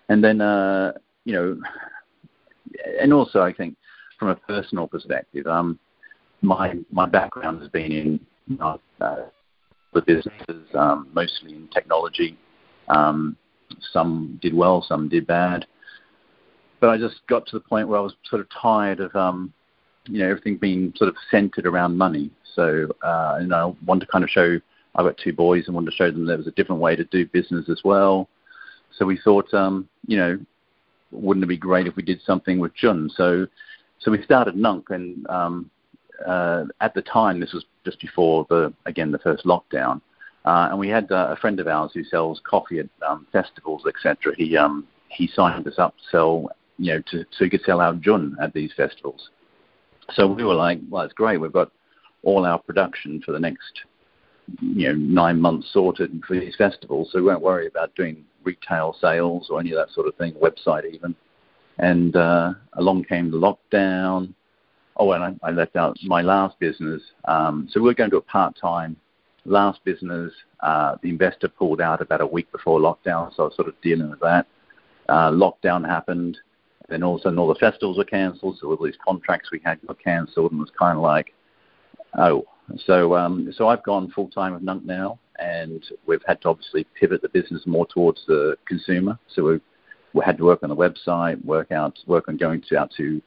and 0.09 0.23
then 0.23 0.41
uh, 0.41 0.93
you 1.25 1.33
know, 1.33 1.59
and 2.99 3.13
also 3.13 3.41
I 3.41 3.53
think 3.53 3.75
from 4.19 4.29
a 4.29 4.35
personal 4.35 4.87
perspective, 4.87 5.47
um, 5.47 5.79
my 6.41 6.75
my 6.91 7.05
background 7.05 7.61
has 7.61 7.69
been 7.69 7.91
in 7.91 8.59
uh, 8.61 8.77
the 9.93 10.01
businesses, 10.01 10.67
um, 10.75 11.09
mostly 11.13 11.55
in 11.55 11.67
technology. 11.73 12.37
Um, 12.87 13.35
some 13.91 14.39
did 14.41 14.53
well, 14.53 14.81
some 14.81 15.09
did 15.09 15.27
bad. 15.27 15.65
But 16.79 16.89
I 16.89 16.97
just 16.97 17.25
got 17.27 17.45
to 17.47 17.57
the 17.57 17.63
point 17.63 17.87
where 17.87 17.99
I 17.99 18.03
was 18.03 18.15
sort 18.29 18.41
of 18.41 18.47
tired 18.49 18.99
of, 18.99 19.15
um, 19.15 19.53
you 20.07 20.19
know, 20.19 20.29
everything 20.29 20.57
being 20.57 20.93
sort 20.95 21.09
of 21.09 21.15
centered 21.31 21.65
around 21.65 21.97
money. 21.97 22.31
So, 22.53 22.87
uh, 23.01 23.37
and 23.39 23.53
I 23.53 23.65
wanted 23.85 24.05
to 24.05 24.11
kind 24.11 24.23
of 24.23 24.29
show. 24.29 24.59
I've 24.95 25.05
got 25.05 25.17
two 25.17 25.33
boys 25.33 25.65
and 25.65 25.75
wanted 25.75 25.91
to 25.91 25.97
show 25.97 26.11
them 26.11 26.25
there 26.25 26.37
was 26.37 26.47
a 26.47 26.51
different 26.51 26.81
way 26.81 26.95
to 26.95 27.03
do 27.05 27.25
business 27.25 27.69
as 27.69 27.81
well. 27.83 28.29
So 28.97 29.05
we 29.05 29.17
thought, 29.17 29.53
um, 29.53 29.89
you 30.07 30.17
know, 30.17 30.39
wouldn't 31.11 31.43
it 31.43 31.47
be 31.47 31.57
great 31.57 31.87
if 31.87 31.95
we 31.95 32.03
did 32.03 32.21
something 32.25 32.59
with 32.59 32.73
Jun? 32.75 33.09
So, 33.15 33.47
so 33.99 34.11
we 34.11 34.23
started 34.23 34.55
Nunk, 34.55 34.89
and 34.89 35.27
um, 35.27 35.69
uh, 36.25 36.65
at 36.81 36.93
the 36.93 37.01
time, 37.01 37.39
this 37.39 37.53
was 37.53 37.65
just 37.83 37.99
before 37.99 38.45
the 38.49 38.73
again 38.85 39.11
the 39.11 39.19
first 39.19 39.45
lockdown, 39.45 40.01
uh, 40.45 40.69
and 40.69 40.79
we 40.79 40.87
had 40.87 41.11
uh, 41.11 41.27
a 41.31 41.35
friend 41.35 41.59
of 41.59 41.67
ours 41.67 41.91
who 41.93 42.03
sells 42.03 42.41
coffee 42.47 42.79
at 42.79 42.87
um, 43.07 43.27
festivals, 43.31 43.83
etc. 43.87 44.33
He 44.37 44.55
um, 44.55 44.87
he 45.09 45.27
signed 45.27 45.67
us 45.67 45.79
up 45.79 45.95
to 45.97 46.03
sell, 46.11 46.49
you 46.77 46.93
know, 46.93 47.01
to 47.11 47.25
so 47.31 47.43
he 47.43 47.49
could 47.49 47.63
sell 47.65 47.81
our 47.81 47.93
jun 47.95 48.37
at 48.41 48.53
these 48.53 48.71
festivals. 48.75 49.29
So 50.13 50.27
we 50.27 50.43
were 50.43 50.53
like, 50.53 50.79
well, 50.89 51.03
it's 51.03 51.13
great. 51.13 51.37
We've 51.37 51.51
got 51.51 51.71
all 52.23 52.45
our 52.45 52.59
production 52.59 53.21
for 53.25 53.31
the 53.31 53.39
next, 53.39 53.81
you 54.61 54.87
know, 54.87 54.93
nine 54.93 55.41
months 55.41 55.69
sorted 55.73 56.21
for 56.27 56.39
these 56.39 56.55
festivals, 56.55 57.09
so 57.11 57.19
we 57.19 57.25
won't 57.25 57.41
worry 57.41 57.67
about 57.67 57.95
doing 57.95 58.23
retail 58.43 58.95
sales 59.01 59.47
or 59.49 59.59
any 59.59 59.71
of 59.71 59.77
that 59.77 59.93
sort 59.93 60.07
of 60.07 60.15
thing, 60.15 60.33
website 60.33 60.85
even. 60.91 61.15
And 61.79 62.15
uh, 62.15 62.53
along 62.73 63.05
came 63.05 63.31
the 63.31 63.37
lockdown 63.37 64.33
oh, 64.97 65.11
and 65.11 65.23
I, 65.23 65.47
I 65.47 65.51
left 65.51 65.75
out 65.75 65.97
my 66.03 66.21
last 66.21 66.59
business. 66.59 67.01
Um, 67.25 67.67
so 67.71 67.81
we 67.81 67.89
are 67.89 67.95
going 67.95 68.11
to 68.11 68.17
a 68.17 68.21
part-time 68.21 68.95
last 69.45 69.83
business. 69.83 70.33
Uh, 70.61 70.97
the 71.01 71.09
investor 71.09 71.47
pulled 71.47 71.81
out 71.81 72.01
about 72.01 72.21
a 72.21 72.25
week 72.25 72.51
before 72.51 72.79
lockdown, 72.79 73.33
so 73.35 73.43
I 73.43 73.45
was 73.47 73.55
sort 73.55 73.67
of 73.67 73.79
dealing 73.81 74.09
with 74.09 74.19
that. 74.19 74.47
Uh, 75.07 75.31
lockdown 75.31 75.85
happened, 75.85 76.37
then 76.89 77.03
also 77.03 77.33
all 77.35 77.47
the 77.47 77.55
festivals 77.55 77.97
were 77.97 78.05
cancelled, 78.05 78.57
so 78.59 78.69
all 78.69 78.83
these 78.83 78.97
contracts 79.03 79.49
we 79.51 79.61
had 79.63 79.79
got 79.85 79.99
cancelled, 80.03 80.51
and 80.51 80.59
it 80.59 80.63
was 80.63 80.71
kind 80.77 80.97
of 80.97 81.03
like, 81.03 81.33
oh. 82.17 82.45
So, 82.87 83.15
um, 83.15 83.53
so 83.55 83.67
I've 83.67 83.83
gone 83.83 84.09
full 84.09 84.27
time 84.29 84.53
with 84.53 84.63
Nunk 84.63 84.85
now, 84.85 85.19
and 85.37 85.83
we've 86.07 86.23
had 86.25 86.41
to 86.41 86.49
obviously 86.49 86.87
pivot 86.99 87.21
the 87.21 87.29
business 87.29 87.61
more 87.67 87.85
towards 87.85 88.21
the 88.25 88.57
consumer. 88.67 89.19
So 89.27 89.43
we 89.43 89.59
we 90.13 90.23
had 90.25 90.37
to 90.37 90.45
work 90.45 90.63
on 90.63 90.69
the 90.69 90.75
website, 90.75 91.43
work 91.43 91.71
out, 91.71 91.99
work 92.07 92.29
on 92.29 92.37
going 92.37 92.63
to 92.69 92.77
out 92.77 92.89
to 92.97 93.21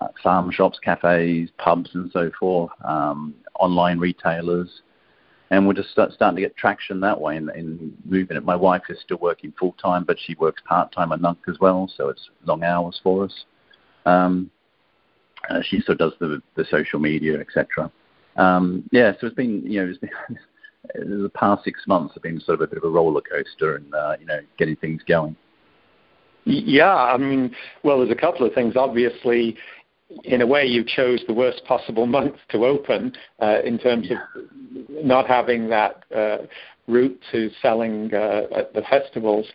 uh, 0.00 0.08
farm 0.22 0.50
shops, 0.50 0.78
cafes, 0.84 1.50
pubs, 1.56 1.90
and 1.94 2.10
so 2.12 2.30
forth, 2.38 2.72
um, 2.84 3.34
online 3.58 3.98
retailers. 3.98 4.82
And 5.50 5.66
we're 5.66 5.74
just 5.74 5.90
start, 5.90 6.12
starting 6.12 6.36
to 6.36 6.42
get 6.42 6.56
traction 6.56 7.00
that 7.00 7.20
way 7.20 7.36
in, 7.36 7.50
in 7.50 7.92
moving 8.04 8.36
it. 8.36 8.44
My 8.44 8.54
wife 8.54 8.82
is 8.88 8.98
still 9.04 9.18
working 9.18 9.52
full 9.58 9.72
time, 9.72 10.04
but 10.04 10.16
she 10.18 10.36
works 10.36 10.62
part 10.64 10.92
time 10.92 11.10
at 11.10 11.20
Nunk 11.20 11.38
as 11.48 11.58
well, 11.60 11.90
so 11.96 12.08
it's 12.08 12.30
long 12.46 12.62
hours 12.62 13.00
for 13.02 13.24
us. 13.24 13.44
Um, 14.06 14.50
uh, 15.48 15.60
she 15.62 15.82
of 15.88 15.98
does 15.98 16.12
the, 16.20 16.40
the 16.54 16.64
social 16.70 17.00
media, 17.00 17.40
etc. 17.40 17.90
Um, 18.36 18.88
yeah, 18.92 19.12
so 19.20 19.26
it's 19.26 19.36
been, 19.36 19.62
you 19.64 19.82
know, 19.82 19.90
it's 19.90 19.98
been, 19.98 20.10
the 21.22 21.30
past 21.34 21.64
six 21.64 21.80
months 21.86 22.14
have 22.14 22.22
been 22.22 22.40
sort 22.40 22.54
of 22.54 22.60
a 22.60 22.66
bit 22.68 22.78
of 22.78 22.84
a 22.84 22.88
roller 22.88 23.20
coaster 23.20 23.76
and, 23.76 23.92
uh, 23.94 24.16
you 24.20 24.26
know, 24.26 24.40
getting 24.56 24.76
things 24.76 25.02
going. 25.06 25.34
Yeah, 26.44 26.94
I 26.94 27.18
mean, 27.18 27.54
well, 27.82 27.98
there's 27.98 28.10
a 28.10 28.20
couple 28.20 28.46
of 28.46 28.54
things. 28.54 28.74
Obviously, 28.74 29.56
in 30.24 30.42
a 30.42 30.46
way, 30.46 30.66
you 30.66 30.84
chose 30.84 31.22
the 31.26 31.34
worst 31.34 31.64
possible 31.64 32.06
month 32.06 32.36
to 32.50 32.64
open 32.64 33.12
uh, 33.40 33.60
in 33.64 33.78
terms 33.78 34.08
yeah. 34.10 34.18
of 34.36 35.04
not 35.04 35.26
having 35.26 35.68
that 35.68 36.04
uh, 36.14 36.38
route 36.86 37.20
to 37.32 37.50
selling 37.62 38.12
uh, 38.12 38.42
at 38.54 38.74
the 38.74 38.82
festivals. 38.82 39.46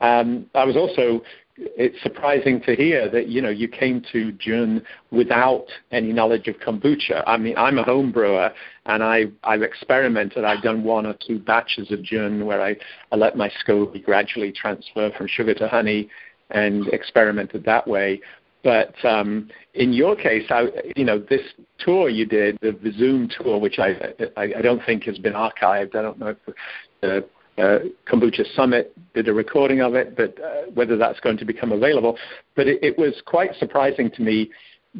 Um, 0.00 0.46
I 0.54 0.64
was 0.64 0.76
also 0.76 1.22
it's 1.56 2.00
surprising 2.02 2.60
to 2.62 2.74
hear 2.74 3.08
that 3.08 3.28
you 3.28 3.40
know 3.40 3.48
you 3.50 3.68
came 3.68 4.04
to 4.12 4.32
Jun 4.32 4.84
without 5.12 5.66
any 5.92 6.12
knowledge 6.12 6.48
of 6.48 6.56
kombucha. 6.56 7.22
I 7.26 7.36
mean, 7.36 7.54
I'm 7.56 7.78
a 7.78 7.84
home 7.84 8.10
brewer 8.10 8.50
and 8.86 9.02
I 9.02 9.26
I've 9.44 9.62
experimented. 9.62 10.44
I've 10.44 10.62
done 10.62 10.82
one 10.82 11.06
or 11.06 11.14
two 11.26 11.38
batches 11.38 11.90
of 11.92 12.02
Jun 12.02 12.44
where 12.44 12.60
I, 12.60 12.76
I 13.12 13.16
let 13.16 13.36
my 13.36 13.50
SCOBY 13.64 14.04
gradually 14.04 14.50
transfer 14.52 15.10
from 15.16 15.28
sugar 15.28 15.54
to 15.54 15.68
honey 15.68 16.08
and 16.50 16.88
experimented 16.88 17.64
that 17.64 17.86
way. 17.86 18.20
But 18.64 18.94
um, 19.04 19.50
in 19.74 19.92
your 19.92 20.16
case, 20.16 20.46
I, 20.48 20.68
you 20.96 21.04
know, 21.04 21.18
this 21.18 21.42
tour 21.78 22.08
you 22.08 22.24
did, 22.24 22.58
the, 22.62 22.72
the 22.72 22.92
Zoom 22.92 23.28
tour, 23.28 23.60
which 23.60 23.78
I, 23.78 24.14
I, 24.38 24.54
I 24.58 24.62
don't 24.62 24.80
think 24.86 25.04
has 25.04 25.18
been 25.18 25.34
archived. 25.34 25.94
I 25.94 26.02
don't 26.02 26.18
know 26.18 26.28
if 26.28 26.54
the 27.02 27.18
uh, 27.62 27.78
Kombucha 28.10 28.44
Summit 28.56 28.96
did 29.12 29.28
a 29.28 29.34
recording 29.34 29.82
of 29.82 29.94
it, 29.94 30.16
but 30.16 30.42
uh, 30.42 30.70
whether 30.72 30.96
that's 30.96 31.20
going 31.20 31.36
to 31.36 31.44
become 31.44 31.72
available. 31.72 32.16
But 32.56 32.66
it, 32.66 32.82
it 32.82 32.98
was 32.98 33.14
quite 33.26 33.54
surprising 33.56 34.10
to 34.12 34.22
me 34.22 34.50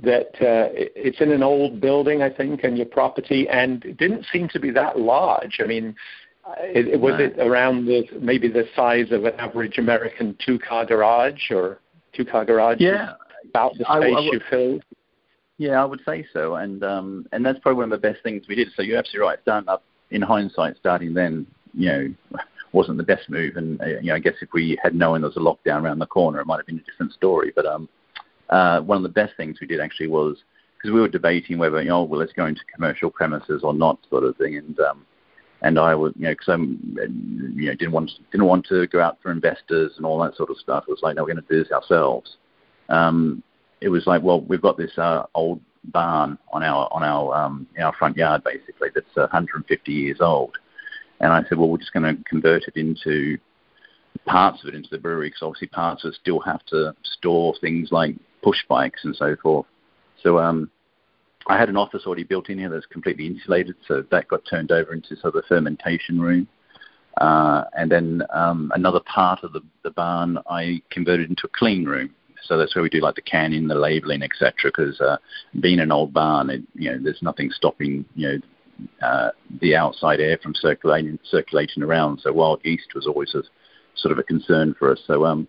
that 0.03 0.29
uh, 0.41 0.69
it's 0.75 1.21
in 1.21 1.33
an 1.33 1.43
old 1.43 1.81
building, 1.81 2.21
I 2.21 2.29
think, 2.29 2.65
and 2.65 2.77
your 2.77 2.87
property, 2.87 3.49
and 3.49 3.83
it 3.85 3.97
didn't 3.97 4.27
seem 4.31 4.49
to 4.51 4.61
be 4.61 4.71
that 4.73 4.99
large. 4.99 5.61
I 5.63 5.67
mean, 5.67 5.95
it, 6.59 6.89
it, 6.89 7.01
was 7.01 7.15
it 7.19 7.39
around 7.39 7.87
the 7.87 8.05
maybe 8.21 8.49
the 8.49 8.65
size 8.77 9.11
of 9.11 9.25
an 9.25 9.35
average 9.39 9.79
American 9.79 10.37
two-car 10.45 10.85
garage 10.85 11.51
or 11.51 11.81
two-car 12.13 12.45
garage? 12.45 12.79
Yeah, 12.81 13.15
about 13.49 13.73
the 13.75 13.85
space 13.85 13.89
I, 13.89 13.99
I, 13.99 14.21
you 14.21 14.41
filled. 14.51 14.85
Yeah, 15.57 15.81
I 15.81 15.85
would 15.85 16.01
say 16.05 16.27
so, 16.33 16.57
and 16.57 16.83
um, 16.83 17.27
and 17.33 17.45
that's 17.45 17.59
probably 17.61 17.77
one 17.77 17.93
of 17.93 18.01
the 18.01 18.09
best 18.09 18.23
things 18.23 18.47
we 18.49 18.57
did. 18.57 18.69
So 18.75 18.83
you're 18.83 18.99
absolutely 18.99 19.29
right. 19.29 19.39
Starting 19.43 19.69
up 19.69 19.85
in 20.11 20.23
hindsight, 20.23 20.77
starting 20.77 21.15
then, 21.15 21.47
you 21.73 21.89
know, 21.89 22.15
wasn't 22.73 22.99
the 22.99 23.05
best 23.05 23.31
move. 23.31 23.57
And 23.57 23.81
uh, 23.81 23.87
you 23.87 24.09
know, 24.09 24.15
I 24.15 24.19
guess 24.19 24.35
if 24.41 24.49
we 24.53 24.79
had 24.83 24.95
known 24.95 25.21
there 25.21 25.31
was 25.31 25.37
a 25.37 25.41
lockdown 25.41 25.83
around 25.83 26.01
the 26.01 26.07
corner, 26.07 26.41
it 26.41 26.47
might 26.47 26.57
have 26.57 26.67
been 26.67 26.79
a 26.79 26.91
different 26.91 27.13
story. 27.13 27.53
But 27.55 27.67
um, 27.67 27.89
uh, 28.51 28.81
one 28.81 28.97
of 28.97 29.03
the 29.03 29.09
best 29.09 29.37
things 29.37 29.59
we 29.61 29.67
did 29.67 29.81
actually 29.81 30.09
was 30.09 30.37
because 30.77 30.93
we 30.93 31.01
were 31.01 31.09
debating 31.09 31.59
whether 31.59 31.81
you 31.81 31.89
know, 31.89 32.03
well, 32.03 32.21
let's 32.21 32.33
go 32.33 32.47
into 32.47 32.61
commercial 32.75 33.11
premises 33.11 33.63
or 33.63 33.73
not, 33.73 33.99
sort 34.11 34.25
of 34.25 34.37
thing. 34.37 34.57
And 34.57 34.79
um, 34.81 35.07
and 35.63 35.79
I 35.79 35.95
would, 35.95 36.15
you 36.17 36.25
know, 36.25 36.33
because 36.33 36.49
I'm, 36.49 36.97
you 37.57 37.69
know, 37.69 37.75
didn't 37.75 37.93
want 37.93 38.11
didn't 38.33 38.47
want 38.47 38.67
to 38.67 38.87
go 38.89 39.01
out 39.01 39.19
for 39.23 39.31
investors 39.31 39.93
and 39.97 40.05
all 40.05 40.23
that 40.23 40.37
sort 40.37 40.51
of 40.51 40.59
stuff. 40.59 40.85
It 40.87 40.91
was 40.91 41.01
like, 41.03 41.17
no, 41.17 41.23
we're 41.23 41.33
going 41.33 41.45
to 41.45 41.49
do 41.49 41.63
this 41.63 41.73
ourselves. 41.73 42.37
Um, 42.89 43.43
it 43.81 43.89
was 43.89 44.07
like, 44.07 44.23
well, 44.23 44.41
we've 44.41 44.63
got 44.63 44.77
this 44.77 44.97
uh, 44.99 45.25
old 45.35 45.61
barn 45.85 46.39
on 46.53 46.63
our 46.63 46.89
on 46.93 47.03
our 47.03 47.35
um, 47.35 47.67
our 47.79 47.93
front 47.95 48.17
yard 48.17 48.43
basically 48.43 48.89
that's 48.95 49.15
150 49.15 49.93
years 49.93 50.19
old, 50.21 50.57
and 51.21 51.33
I 51.33 51.43
said, 51.49 51.59
well, 51.59 51.69
we're 51.69 51.79
just 51.79 51.93
going 51.93 52.17
to 52.17 52.23
convert 52.25 52.65
it 52.65 52.77
into 52.77 53.39
parts 54.27 54.63
of 54.63 54.69
it 54.69 54.75
into 54.75 54.89
the 54.91 54.99
brewery 54.99 55.29
because 55.29 55.43
obviously 55.43 55.69
parts 55.69 56.05
of 56.05 56.11
it 56.11 56.19
still 56.21 56.41
have 56.41 56.65
to 56.67 56.95
store 57.03 57.55
things 57.61 57.91
like 57.91 58.17
push 58.43 58.59
bikes 58.69 59.05
and 59.05 59.15
so 59.17 59.37
forth. 59.43 59.67
So 60.23 60.39
um, 60.39 60.71
I 61.47 61.59
had 61.59 61.69
an 61.69 61.77
office 61.77 62.03
already 62.07 62.25
built 62.25 62.49
in 62.49 62.59
here 62.59 62.71
that's 62.71 62.87
completely 62.87 63.27
insulated, 63.27 63.77
so 63.87 64.05
that 64.11 64.29
got 64.29 64.43
turned 64.49 64.73
over 64.73 64.93
into 64.95 65.17
sort 65.17 65.35
of 65.35 65.45
a 65.45 65.49
fermentation 65.49 66.21
room. 66.21 66.49
Uh, 67.19 67.65
and 67.77 67.91
then 67.91 68.23
um, 68.33 68.73
another 68.75 69.01
part 69.01 69.45
of 69.45 69.53
the, 69.53 69.61
the 69.85 69.91
barn 69.91 70.39
I 70.49 70.83
converted 70.91 71.31
into 71.31 71.47
a 71.47 71.51
clean 71.57 71.85
room. 71.85 72.11
So 72.47 72.57
that's 72.57 72.75
where 72.75 72.83
we 72.83 72.89
do 72.89 73.01
like 73.01 73.15
the 73.15 73.23
canning, 73.23 73.69
the 73.69 73.75
labeling, 73.75 74.23
etc. 74.23 74.53
Because 74.65 75.01
uh, 75.01 75.17
being 75.61 75.81
an 75.81 75.93
old 75.93 76.13
barn, 76.13 76.51
it, 76.51 76.63
you 76.75 76.91
know, 76.91 76.99
there's 77.03 77.23
nothing 77.23 77.51
stopping 77.51 78.05
you 78.15 78.29
know 78.29 78.39
uh, 79.07 79.31
the 79.61 79.77
outside 79.77 80.21
air 80.21 80.39
from 80.43 80.55
circulating 80.55 81.19
circulating 81.25 81.83
around. 81.83 82.21
So 82.21 82.33
wild 82.33 82.61
yeast 82.65 82.95
was 82.95 83.07
always 83.07 83.35
a 83.35 83.43
sort 83.97 84.13
of 84.13 84.19
a 84.19 84.23
concern 84.23 84.75
for 84.79 84.91
us. 84.91 85.01
So 85.07 85.25
um, 85.25 85.49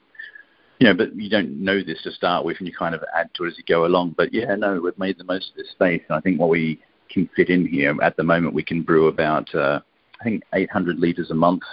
you 0.80 0.88
know, 0.88 0.94
but 0.94 1.16
you 1.16 1.30
don't 1.30 1.64
know 1.64 1.82
this 1.82 2.02
to 2.04 2.12
start 2.12 2.46
with, 2.46 2.58
and 2.60 2.68
you 2.68 2.74
kind 2.78 2.96
of 2.96 3.04
add 3.16 3.30
to 3.36 3.46
it 3.46 3.50
as 3.50 3.58
you 3.58 3.64
go 3.68 3.86
along. 3.86 4.16
But 4.18 4.34
yeah, 4.34 4.56
no, 4.56 4.80
we've 4.82 4.98
made 4.98 5.18
the 5.18 5.24
most 5.24 5.52
of 5.52 5.56
this 5.56 5.72
space, 5.72 6.02
and 6.10 6.18
I 6.18 6.22
think 6.22 6.40
what 6.40 6.50
we 6.50 6.80
can 7.10 7.30
fit 7.36 7.50
in 7.50 7.68
here 7.68 7.96
at 8.02 8.18
the 8.18 8.24
moment, 8.24 8.54
we 8.54 8.64
can 8.64 8.82
brew 8.82 9.08
about 9.08 9.54
uh, 9.56 9.80
I 10.20 10.24
think 10.24 10.44
800 10.54 11.00
liters 11.00 11.32
a 11.32 11.36
month. 11.36 11.64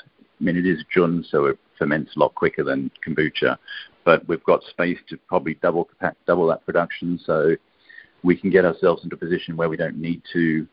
I 0.41 0.45
mean, 0.45 0.57
it 0.57 0.67
is 0.67 0.85
Jun, 0.93 1.25
so 1.29 1.47
it 1.47 1.59
ferments 1.79 2.17
a 2.17 2.19
lot 2.19 2.35
quicker 2.35 2.65
than 2.65 2.91
kombucha, 3.07 3.57
but 4.05 4.27
we've 4.29 4.45
got 4.45 4.63
space 4.65 4.99
to 5.09 5.17
probably 5.29 5.55
double 5.63 5.89
double 6.27 6.47
that 6.49 6.65
production, 6.65 7.19
so 7.25 7.57
we 8.23 8.37
can 8.37 8.51
get 8.51 8.65
ourselves 8.65 9.05
into 9.05 9.17
a 9.17 9.19
position 9.19 9.57
where 9.57 9.69
we 9.69 9.77
don't 9.77 9.97
need 9.97 10.23
to 10.33 10.67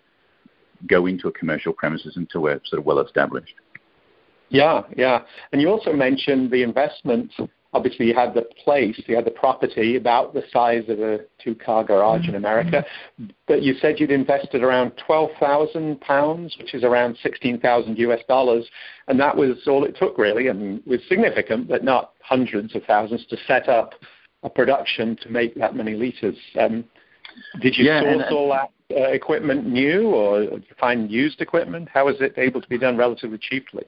go 0.87 1.05
into 1.07 1.27
a 1.27 1.31
commercial 1.31 1.73
premises 1.73 2.15
until 2.15 2.41
we're 2.41 2.61
sort 2.65 2.79
of 2.79 2.85
well 2.85 2.99
established. 2.99 3.55
Yeah, 4.49 4.81
yeah. 4.97 5.23
And 5.51 5.61
you 5.61 5.69
also 5.69 5.93
mentioned 5.93 6.51
the 6.51 6.63
investment. 6.63 7.31
Obviously, 7.71 8.07
you 8.07 8.15
had 8.15 8.33
the 8.33 8.47
place, 8.63 8.99
you 9.05 9.15
had 9.15 9.25
the 9.25 9.31
property 9.31 9.95
about 9.95 10.33
the 10.33 10.43
size 10.51 10.83
of 10.89 10.99
a 10.99 11.19
two-car 11.43 11.83
garage 11.83 12.27
in 12.27 12.33
America, 12.33 12.83
but 13.47 13.61
you 13.61 13.75
said 13.79 13.99
you'd 13.99 14.09
invested 14.09 14.63
around 14.63 14.91
twelve 15.05 15.29
thousand 15.39 16.01
pounds, 16.01 16.55
which 16.57 16.73
is 16.73 16.83
around 16.83 17.15
sixteen 17.21 17.59
thousand 17.59 17.99
US 17.99 18.21
dollars, 18.27 18.65
and 19.07 19.19
that 19.19 19.35
was 19.35 19.67
all 19.67 19.83
it 19.83 19.95
took, 19.95 20.17
really. 20.17 20.47
and 20.47 20.81
was 20.87 20.99
significant, 21.07 21.67
but 21.67 21.83
not 21.83 22.13
hundreds 22.21 22.75
of 22.75 22.83
thousands 22.85 23.25
to 23.27 23.37
set 23.47 23.69
up 23.69 23.93
a 24.41 24.49
production 24.49 25.15
to 25.21 25.29
make 25.29 25.53
that 25.55 25.75
many 25.75 25.93
liters. 25.93 26.37
Um, 26.59 26.85
did 27.61 27.77
you 27.77 27.85
yeah, 27.85 28.01
source 28.01 28.23
and, 28.27 28.35
all 28.35 28.49
that 28.49 28.71
uh, 28.95 29.09
equipment 29.11 29.67
new, 29.67 30.09
or 30.09 30.47
find 30.79 31.11
used 31.11 31.39
equipment? 31.41 31.87
How 31.93 32.05
was 32.05 32.15
it 32.19 32.33
able 32.37 32.61
to 32.61 32.67
be 32.67 32.79
done 32.79 32.97
relatively 32.97 33.37
cheaply? 33.37 33.83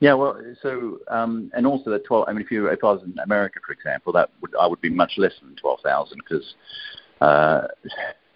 Yeah, 0.00 0.12
well, 0.12 0.38
so 0.62 0.98
um, 1.08 1.50
and 1.54 1.66
also 1.66 1.90
the 1.90 1.98
twelve. 2.00 2.26
I 2.28 2.32
mean, 2.32 2.42
if 2.42 2.50
you 2.50 2.66
if 2.66 2.84
I 2.84 2.92
was 2.92 3.02
in 3.02 3.18
America, 3.18 3.60
for 3.64 3.72
example, 3.72 4.12
that 4.12 4.30
would 4.42 4.54
I 4.60 4.66
would 4.66 4.80
be 4.80 4.90
much 4.90 5.12
less 5.16 5.32
than 5.40 5.56
twelve 5.56 5.80
thousand 5.82 6.18
because 6.18 6.54
uh, 7.22 7.68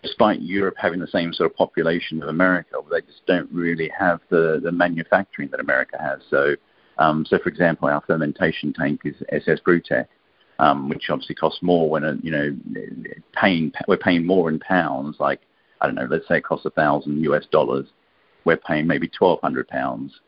despite 0.02 0.40
Europe 0.40 0.76
having 0.79 1.00
the 1.00 1.07
same 1.07 1.35
sort 1.35 1.50
of 1.50 1.57
population 1.57 2.23
of 2.23 2.31
America, 2.31 2.76
they 2.90 3.02
just 3.02 3.26
don't 3.26 3.50
really 3.52 3.90
have 3.97 4.21
the 4.31 4.61
the 4.62 4.73
manufacturing 4.73 5.50
that 5.50 5.61
America 5.61 5.99
has. 6.00 6.21
So, 6.31 6.55
um, 6.97 7.26
so 7.29 7.38
for 7.38 7.50
example, 7.50 7.88
our 7.88 8.02
fermentation 8.07 8.73
tank 8.73 9.02
is 9.05 9.17
SS 9.31 9.61
Brewtech, 9.61 10.07
um, 10.61 10.88
which 10.88 11.11
obviously 11.11 11.35
costs 11.35 11.62
more 11.62 11.90
when 11.90 12.05
a, 12.05 12.17
you 12.23 12.31
know 12.31 12.57
paying 13.35 13.71
we're 13.87 13.99
paying 13.99 14.25
more 14.25 14.49
in 14.49 14.61
pounds. 14.61 15.17
Like 15.21 15.43
I 15.83 15.87
don't 15.87 15.95
know, 15.95 16.09
let's 16.11 16.26
say 16.26 16.38
it 16.38 16.45
costs 16.45 16.64
a 16.64 16.71
thousand 16.71 17.23
US 17.25 17.45
dollars, 17.52 17.88
we're 18.47 18.57
paying 18.57 18.87
maybe 18.87 19.09
twelve 19.09 19.40
hundred 19.43 19.69
pounds 19.69 20.21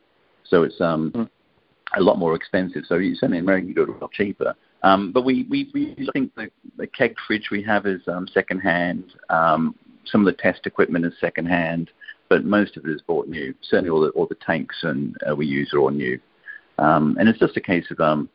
so 0.45 0.63
it's 0.63 0.81
um, 0.81 1.11
mm. 1.13 1.29
a 1.97 2.01
lot 2.01 2.19
more 2.19 2.35
expensive. 2.35 2.85
So 2.87 2.97
you 2.97 3.15
certainly 3.15 3.39
in 3.39 3.45
America 3.45 3.67
you 3.69 3.75
do 3.75 3.83
it 3.83 3.89
a 3.89 3.93
lot 3.93 4.13
cheaper. 4.13 4.55
Um, 4.83 5.13
but 5.13 5.25
we, 5.25 5.47
we, 5.49 5.71
we 5.73 6.09
think 6.13 6.35
the, 6.35 6.51
the 6.77 6.89
keg 6.89 7.15
fridge 7.27 7.49
we 7.51 7.63
have 7.63 7.87
is 7.87 8.01
um, 8.09 8.27
second 8.27 8.61
hand. 8.61 9.05
Um, 9.31 9.77
some 10.05 10.21
of 10.21 10.27
the 10.27 10.43
test 10.43 10.67
equipment 10.67 11.05
is 11.05 11.13
second 11.21 11.47
hand, 11.47 11.91
but 12.29 12.45
most 12.45 12.77
of 12.77 12.85
it 12.85 12.91
is 12.91 13.01
bought 13.03 13.29
new. 13.29 13.55
Certainly 13.63 13.91
all 13.91 14.01
the, 14.01 14.09
all 14.11 14.27
the 14.27 14.35
tanks 14.35 14.77
and 14.83 15.17
uh, 15.29 15.37
we 15.37 15.47
use 15.47 15.73
are 15.73 15.79
all 15.79 15.91
new. 15.91 16.19
Um, 16.79 17.17
and 17.21 17.29
it's 17.29 17.39
just 17.39 17.57
a 17.57 17.61
case 17.61 17.85
of 17.91 18.01
um, 18.01 18.29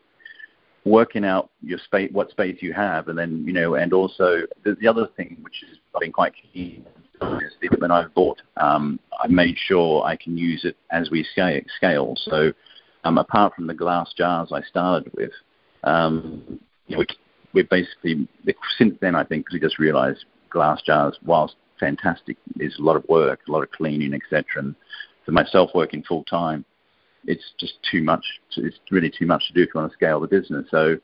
working 0.84 1.24
out 1.24 1.50
your 1.62 1.78
space, 1.78 2.10
what 2.12 2.30
space 2.30 2.58
you 2.60 2.72
have, 2.72 3.08
and 3.08 3.18
then 3.18 3.44
you 3.46 3.52
know, 3.52 3.74
and 3.74 3.92
also 3.92 4.42
the, 4.64 4.76
the 4.80 4.88
other 4.88 5.08
thing 5.16 5.36
which 5.42 5.62
has 5.68 5.78
been 6.00 6.12
quite 6.12 6.32
key 6.34 6.82
is 6.86 7.07
the 7.20 7.50
equipment 7.62 7.92
I've 7.92 8.14
bought. 8.14 8.40
Um, 8.56 8.98
I 9.22 9.26
made 9.28 9.56
sure 9.58 10.04
I 10.04 10.16
can 10.16 10.36
use 10.36 10.64
it 10.64 10.76
as 10.90 11.10
we 11.10 11.26
scale. 11.76 12.14
So, 12.16 12.52
um, 13.04 13.18
apart 13.18 13.54
from 13.54 13.66
the 13.66 13.74
glass 13.74 14.12
jars 14.16 14.50
I 14.52 14.62
started 14.62 15.12
with, 15.14 15.32
um, 15.84 16.60
you 16.86 16.96
know, 16.96 17.00
we, 17.00 17.06
we 17.54 17.62
basically 17.62 18.28
since 18.76 18.94
then 19.00 19.14
I 19.14 19.24
think 19.24 19.46
because 19.46 19.54
we 19.54 19.66
just 19.66 19.78
realised 19.78 20.24
glass 20.50 20.82
jars, 20.82 21.16
whilst 21.24 21.56
fantastic, 21.78 22.36
is 22.58 22.76
a 22.78 22.82
lot 22.82 22.96
of 22.96 23.04
work, 23.08 23.40
a 23.48 23.52
lot 23.52 23.62
of 23.62 23.70
cleaning, 23.70 24.14
etc. 24.14 24.44
And 24.56 24.74
for 25.24 25.32
myself 25.32 25.70
working 25.74 26.02
full 26.02 26.24
time, 26.24 26.64
it's 27.24 27.52
just 27.58 27.74
too 27.90 28.02
much. 28.02 28.24
It's 28.56 28.78
really 28.90 29.10
too 29.10 29.26
much 29.26 29.46
to 29.48 29.54
do 29.54 29.62
if 29.62 29.68
you 29.74 29.80
want 29.80 29.92
to 29.92 29.96
scale 29.96 30.20
the 30.20 30.26
business. 30.26 30.66
So 30.70 30.96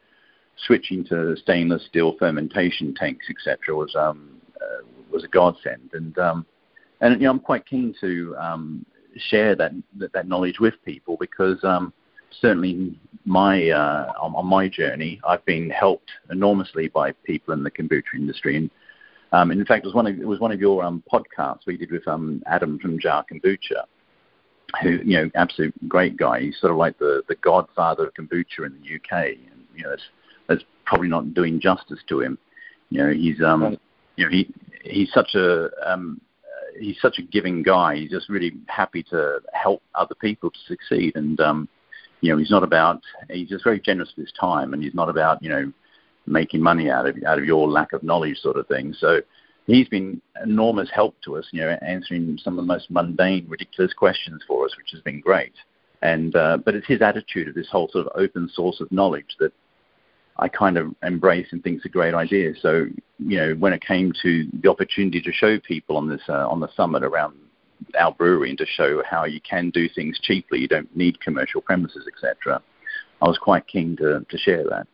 switching 0.67 1.05
to 1.05 1.37
stainless 1.37 1.85
steel 1.87 2.15
fermentation 2.19 2.95
tanks, 2.95 3.27
etc., 3.29 3.75
was 3.75 3.95
um, 3.97 4.41
was 5.11 5.25
a 5.25 5.29
godsend. 5.29 5.91
And 5.93 6.19
um, 6.19 6.47
and 7.01 7.21
you 7.21 7.27
know, 7.27 7.31
I'm 7.31 7.41
quite 7.41 7.67
keen 7.67 7.95
to 8.01 8.37
um, 8.39 8.87
share 9.17 9.55
that, 9.57 9.73
that, 9.99 10.13
that 10.13 10.29
knowledge 10.29 10.61
with 10.61 10.75
people 10.85 11.17
because 11.19 11.63
um, 11.65 11.93
certainly 12.41 12.99
my 13.25 13.71
uh, 13.71 14.13
on, 14.21 14.35
on, 14.35 14.47
my 14.47 14.69
journey, 14.69 15.21
I've 15.27 15.45
been 15.45 15.71
helped 15.71 16.11
enormously 16.31 16.89
by 16.89 17.13
people 17.13 17.55
in 17.55 17.63
the 17.63 17.71
kombucha 17.71 18.15
industry. 18.15 18.57
And 18.57 18.71
um, 19.33 19.51
in 19.51 19.65
fact, 19.65 19.85
it 19.85 19.89
was 19.89 19.95
one 19.95 20.07
of 20.07 20.19
it 20.19 20.27
was 20.27 20.41
one 20.41 20.53
of 20.53 20.61
your 20.61 20.85
um, 20.85 21.03
podcasts 21.13 21.67
we 21.67 21.77
did 21.77 21.91
with 21.91 22.07
um, 22.09 22.43
Adam 22.47 22.79
from 22.79 22.99
Jarr 22.99 23.25
Kombucha 23.31 23.85
who 24.83 24.99
you 25.05 25.17
know, 25.17 25.31
absolute 25.35 25.75
great 25.89 26.17
guy. 26.17 26.41
He's 26.41 26.59
sort 26.61 26.73
of 26.73 26.79
like 26.79 26.99
the 26.99 27.23
the 27.29 27.37
godfather 27.37 28.07
of 28.07 28.15
kombucha 28.15 28.67
in 28.67 28.81
the 28.83 28.97
UK, 28.97 29.27
and 29.27 29.65
you 29.75 29.85
know, 29.85 29.91
that's, 29.91 30.03
that's 30.49 30.65
probably 30.85 31.09
not 31.09 31.35
doing 31.35 31.61
justice 31.61 32.01
to 32.09 32.21
him. 32.21 32.39
You 32.91 32.99
know, 32.99 33.13
he's 33.13 33.43
um, 33.43 33.77
you 34.17 34.25
know, 34.25 34.31
he 34.31 34.53
he's 34.85 35.13
such 35.13 35.35
a 35.35 35.71
um, 35.85 36.21
he's 36.79 37.01
such 37.01 37.19
a 37.19 37.23
giving 37.23 37.63
guy. 37.63 37.97
He's 37.97 38.11
just 38.11 38.29
really 38.29 38.53
happy 38.67 39.03
to 39.05 39.41
help 39.53 39.83
other 39.95 40.15
people 40.15 40.51
to 40.51 40.59
succeed, 40.67 41.17
and 41.17 41.39
um, 41.41 41.69
you 42.21 42.33
know, 42.33 42.39
he's 42.39 42.51
not 42.51 42.63
about 42.63 43.03
he's 43.31 43.49
just 43.49 43.65
very 43.65 43.81
generous 43.81 44.13
with 44.17 44.27
his 44.27 44.35
time, 44.39 44.73
and 44.73 44.83
he's 44.83 44.95
not 44.95 45.09
about 45.09 45.43
you 45.43 45.51
know 45.51 45.73
making 46.27 46.61
money 46.61 46.91
out 46.91 47.07
of 47.07 47.17
out 47.27 47.39
of 47.39 47.45
your 47.45 47.69
lack 47.69 47.93
of 47.93 48.03
knowledge 48.03 48.39
sort 48.39 48.57
of 48.57 48.67
thing. 48.67 48.95
So 48.99 49.21
he's 49.67 49.89
been 49.89 50.21
enormous 50.43 50.91
help 50.93 51.15
to 51.25 51.37
us, 51.37 51.47
you 51.53 51.61
know, 51.61 51.77
answering 51.87 52.39
some 52.43 52.59
of 52.59 52.65
the 52.65 52.73
most 52.73 52.91
mundane, 52.91 53.47
ridiculous 53.49 53.93
questions 53.93 54.43
for 54.47 54.65
us, 54.65 54.77
which 54.77 54.91
has 54.93 55.01
been 55.01 55.21
great. 55.21 55.55
And 56.03 56.37
uh, 56.37 56.59
but 56.59 56.75
it's 56.75 56.87
his 56.87 57.03
attitude 57.03 57.49
of 57.49 57.55
this 57.55 57.69
whole 57.71 57.89
sort 57.91 58.07
of 58.07 58.13
open 58.15 58.51
source 58.53 58.81
of 58.81 58.93
knowledge 58.93 59.37
that 59.39 59.53
I 60.37 60.49
kind 60.49 60.77
of 60.77 60.95
embrace 61.03 61.47
and 61.53 61.63
think 61.63 61.79
is 61.79 61.85
a 61.85 61.89
great 61.89 62.15
idea. 62.15 62.53
So 62.61 62.87
you 63.19 63.39
know, 63.39 63.55
when 63.55 63.73
it 63.73 63.85
came 63.85 64.13
to 64.23 64.49
the 64.63 64.69
opportunity 64.69 65.21
to 65.21 65.33
show 65.33 65.59
people 65.61 65.97
on 65.97 66.09
this 66.09 66.23
uh, 66.29 66.49
on 66.49 66.61
the 66.61 66.69
summit 66.77 67.05
around 67.05 67.37
our 67.99 68.13
brewery 68.13 68.51
and 68.51 68.59
to 68.59 68.67
show 68.67 69.03
how 69.09 69.25
you 69.25 69.41
can 69.41 69.71
do 69.71 69.89
things 69.89 70.19
cheaply, 70.23 70.61
you 70.61 70.69
don't 70.69 70.95
need 70.97 71.21
commercial 71.21 71.61
premises, 71.61 72.09
etc. 72.09 72.63
I 73.23 73.29
was 73.29 73.39
quite 73.39 73.67
keen 73.67 73.97
to 73.97 74.27
to 74.29 74.39
share 74.39 74.65
that. 74.65 74.87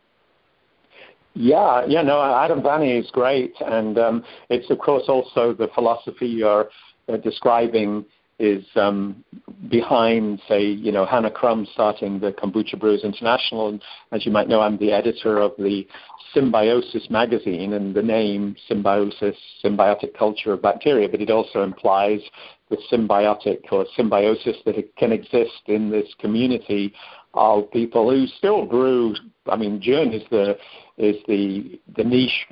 Yeah, 1.33 1.85
yeah, 1.87 2.01
no, 2.01 2.21
Adam 2.21 2.61
Vanney 2.61 2.99
is 2.99 3.09
great, 3.11 3.53
and 3.61 3.97
um, 3.97 4.23
it's 4.49 4.69
of 4.69 4.79
course 4.79 5.03
also 5.07 5.53
the 5.53 5.69
philosophy 5.73 6.27
you're 6.27 6.69
uh, 7.07 7.17
describing 7.17 8.05
is 8.41 8.65
um, 8.75 9.23
behind, 9.69 10.41
say, 10.47 10.63
you 10.63 10.91
know, 10.91 11.05
Hannah 11.05 11.29
Crum 11.29 11.67
starting 11.73 12.19
the 12.19 12.31
Kombucha 12.31 12.79
Brewers 12.79 13.03
International. 13.03 13.69
And 13.69 13.81
as 14.11 14.25
you 14.25 14.31
might 14.31 14.49
know, 14.49 14.61
I'm 14.61 14.77
the 14.77 14.91
editor 14.91 15.37
of 15.37 15.51
the 15.59 15.87
Symbiosis 16.33 17.07
magazine, 17.09 17.73
and 17.73 17.93
the 17.93 18.01
name 18.01 18.55
symbiosis, 18.67 19.35
symbiotic 19.63 20.17
culture 20.17 20.53
of 20.53 20.61
bacteria, 20.61 21.07
but 21.07 21.21
it 21.21 21.29
also 21.29 21.61
implies 21.61 22.21
the 22.69 22.77
symbiotic 22.91 23.59
or 23.71 23.85
symbiosis 23.95 24.55
that 24.65 24.75
can 24.95 25.11
exist 25.11 25.61
in 25.67 25.91
this 25.91 26.07
community 26.19 26.93
of 27.33 27.69
people 27.71 28.09
who 28.09 28.25
still 28.27 28.65
brew. 28.65 29.13
I 29.47 29.57
mean, 29.57 29.81
Jun 29.81 30.13
is 30.13 30.23
the 30.31 30.57
is 30.97 31.17
the 31.27 31.79
the 31.95 32.03
niche 32.03 32.47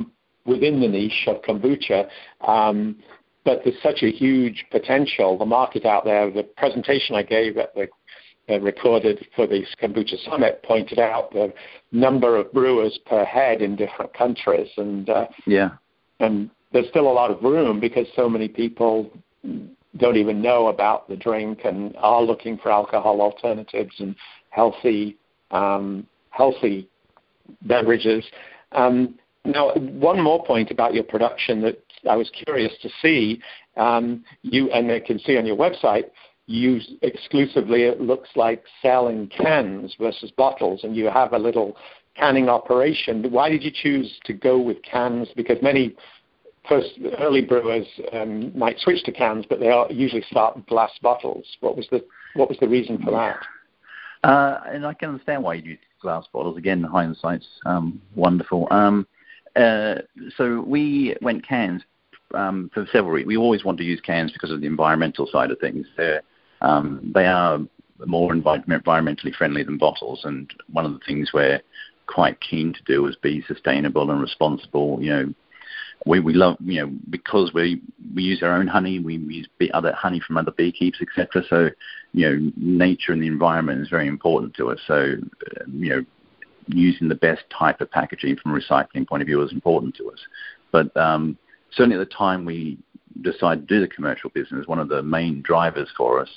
within 0.45 0.81
the 0.81 0.87
niche 0.87 1.27
of 1.27 1.41
kombucha. 1.41 2.07
Um, 2.45 2.97
but 3.45 3.61
there's 3.63 3.81
such 3.81 4.03
a 4.03 4.11
huge 4.11 4.65
potential. 4.71 5.37
The 5.37 5.45
market 5.45 5.85
out 5.85 6.05
there. 6.05 6.29
The 6.29 6.43
presentation 6.43 7.15
I 7.15 7.23
gave 7.23 7.57
at 7.57 7.73
the 7.75 7.87
uh, 8.49 8.59
recorded 8.59 9.25
for 9.35 9.45
the 9.45 9.63
Kombucha 9.81 10.23
Summit 10.29 10.63
pointed 10.63 10.99
out 10.99 11.31
the 11.31 11.53
number 11.91 12.35
of 12.35 12.51
brewers 12.51 12.97
per 13.05 13.23
head 13.23 13.61
in 13.61 13.75
different 13.75 14.13
countries, 14.13 14.69
and 14.77 15.09
uh, 15.09 15.27
yeah, 15.45 15.69
and 16.19 16.49
there's 16.73 16.89
still 16.89 17.07
a 17.07 17.13
lot 17.13 17.31
of 17.31 17.43
room 17.43 17.79
because 17.79 18.07
so 18.15 18.27
many 18.27 18.47
people 18.47 19.11
don't 19.97 20.17
even 20.17 20.41
know 20.41 20.67
about 20.67 21.07
the 21.07 21.15
drink 21.15 21.61
and 21.63 21.95
are 21.97 22.21
looking 22.21 22.57
for 22.57 22.71
alcohol 22.71 23.21
alternatives 23.21 23.93
and 23.99 24.15
healthy 24.49 25.17
um, 25.51 26.05
healthy 26.31 26.87
beverages. 27.63 28.23
Um, 28.71 29.15
now, 29.45 29.73
one 29.75 30.21
more 30.21 30.43
point 30.45 30.69
about 30.69 30.93
your 30.93 31.03
production 31.03 31.61
that 31.61 31.81
I 32.07 32.15
was 32.15 32.29
curious 32.45 32.73
to 32.81 32.89
see. 33.01 33.41
Um, 33.77 34.23
you 34.41 34.69
and 34.71 34.91
I 34.91 34.99
can 34.99 35.19
see 35.19 35.37
on 35.37 35.45
your 35.45 35.57
website, 35.57 36.05
you 36.47 36.79
exclusively 37.01 37.83
it 37.83 38.01
looks 38.01 38.29
like 38.35 38.63
selling 38.81 39.27
cans 39.27 39.95
versus 39.99 40.31
bottles, 40.31 40.83
and 40.83 40.95
you 40.95 41.05
have 41.05 41.33
a 41.33 41.39
little 41.39 41.77
canning 42.15 42.49
operation. 42.49 43.31
Why 43.31 43.49
did 43.49 43.63
you 43.63 43.71
choose 43.71 44.19
to 44.25 44.33
go 44.33 44.59
with 44.59 44.81
cans? 44.83 45.29
Because 45.35 45.57
many 45.61 45.95
first 46.67 46.91
early 47.19 47.41
brewers 47.41 47.87
um, 48.13 48.57
might 48.57 48.79
switch 48.79 49.03
to 49.05 49.11
cans, 49.11 49.45
but 49.49 49.59
they 49.59 49.69
are, 49.69 49.91
usually 49.91 50.23
start 50.29 50.55
with 50.55 50.65
glass 50.65 50.91
bottles. 51.01 51.45
What 51.61 51.77
was 51.77 51.87
the 51.91 52.03
what 52.35 52.49
was 52.49 52.57
the 52.59 52.67
reason 52.67 53.01
for 53.03 53.11
that? 53.11 53.37
Uh, 54.23 54.59
and 54.67 54.85
I 54.85 54.93
can 54.93 55.09
understand 55.09 55.43
why 55.43 55.55
you 55.55 55.71
use 55.71 55.79
glass 56.01 56.25
bottles. 56.33 56.57
Again, 56.57 56.83
hindsight's 56.83 57.47
um, 57.65 58.01
wonderful. 58.15 58.67
Um, 58.71 59.07
uh, 59.55 59.95
so 60.37 60.61
we 60.61 61.15
went 61.21 61.47
cans 61.47 61.83
um, 62.33 62.69
for 62.73 62.85
several 62.91 63.11
reasons. 63.13 63.27
We 63.27 63.37
always 63.37 63.63
want 63.63 63.77
to 63.79 63.83
use 63.83 64.01
cans 64.01 64.31
because 64.31 64.51
of 64.51 64.61
the 64.61 64.67
environmental 64.67 65.27
side 65.27 65.51
of 65.51 65.59
things. 65.59 65.87
They're, 65.97 66.21
um, 66.61 67.11
they 67.13 67.25
are 67.25 67.59
more 68.05 68.33
environmentally 68.33 69.33
friendly 69.35 69.63
than 69.63 69.77
bottles, 69.77 70.21
and 70.23 70.51
one 70.71 70.85
of 70.85 70.93
the 70.93 70.99
things 71.05 71.31
we're 71.33 71.61
quite 72.07 72.39
keen 72.41 72.73
to 72.73 72.83
do 72.85 73.05
is 73.07 73.15
be 73.17 73.43
sustainable 73.47 74.09
and 74.11 74.21
responsible. 74.21 74.99
You 75.01 75.09
know, 75.09 75.33
we 76.05 76.19
we 76.19 76.33
love 76.33 76.57
you 76.61 76.81
know 76.81 76.91
because 77.09 77.51
we 77.53 77.81
we 78.15 78.23
use 78.23 78.41
our 78.41 78.53
own 78.53 78.67
honey, 78.67 78.99
we 78.99 79.17
use 79.17 79.47
other 79.73 79.93
honey 79.93 80.21
from 80.25 80.37
other 80.37 80.51
beekeepers, 80.51 81.01
etc. 81.01 81.43
So 81.49 81.69
you 82.13 82.29
know, 82.29 82.51
nature 82.57 83.11
and 83.11 83.21
the 83.21 83.27
environment 83.27 83.81
is 83.81 83.89
very 83.89 84.07
important 84.07 84.55
to 84.55 84.71
us. 84.71 84.79
So 84.87 85.15
you 85.67 85.89
know, 85.89 86.05
using 86.69 87.07
the 87.07 87.15
best 87.15 87.41
type 87.57 87.81
of 87.81 87.91
packaging 87.91 88.37
from 88.37 88.53
a 88.53 88.59
recycling 88.59 89.07
point 89.07 89.21
of 89.21 89.27
view 89.27 89.41
is 89.41 89.51
important 89.51 89.95
to 89.95 90.09
us. 90.11 90.19
But 90.71 90.95
um, 90.95 91.37
certainly 91.71 91.99
at 91.99 92.07
the 92.07 92.15
time 92.15 92.45
we 92.45 92.77
decided 93.21 93.67
to 93.67 93.75
do 93.75 93.81
the 93.81 93.87
commercial 93.87 94.29
business, 94.29 94.67
one 94.67 94.79
of 94.79 94.87
the 94.87 95.01
main 95.01 95.41
drivers 95.41 95.89
for 95.97 96.19
us 96.19 96.29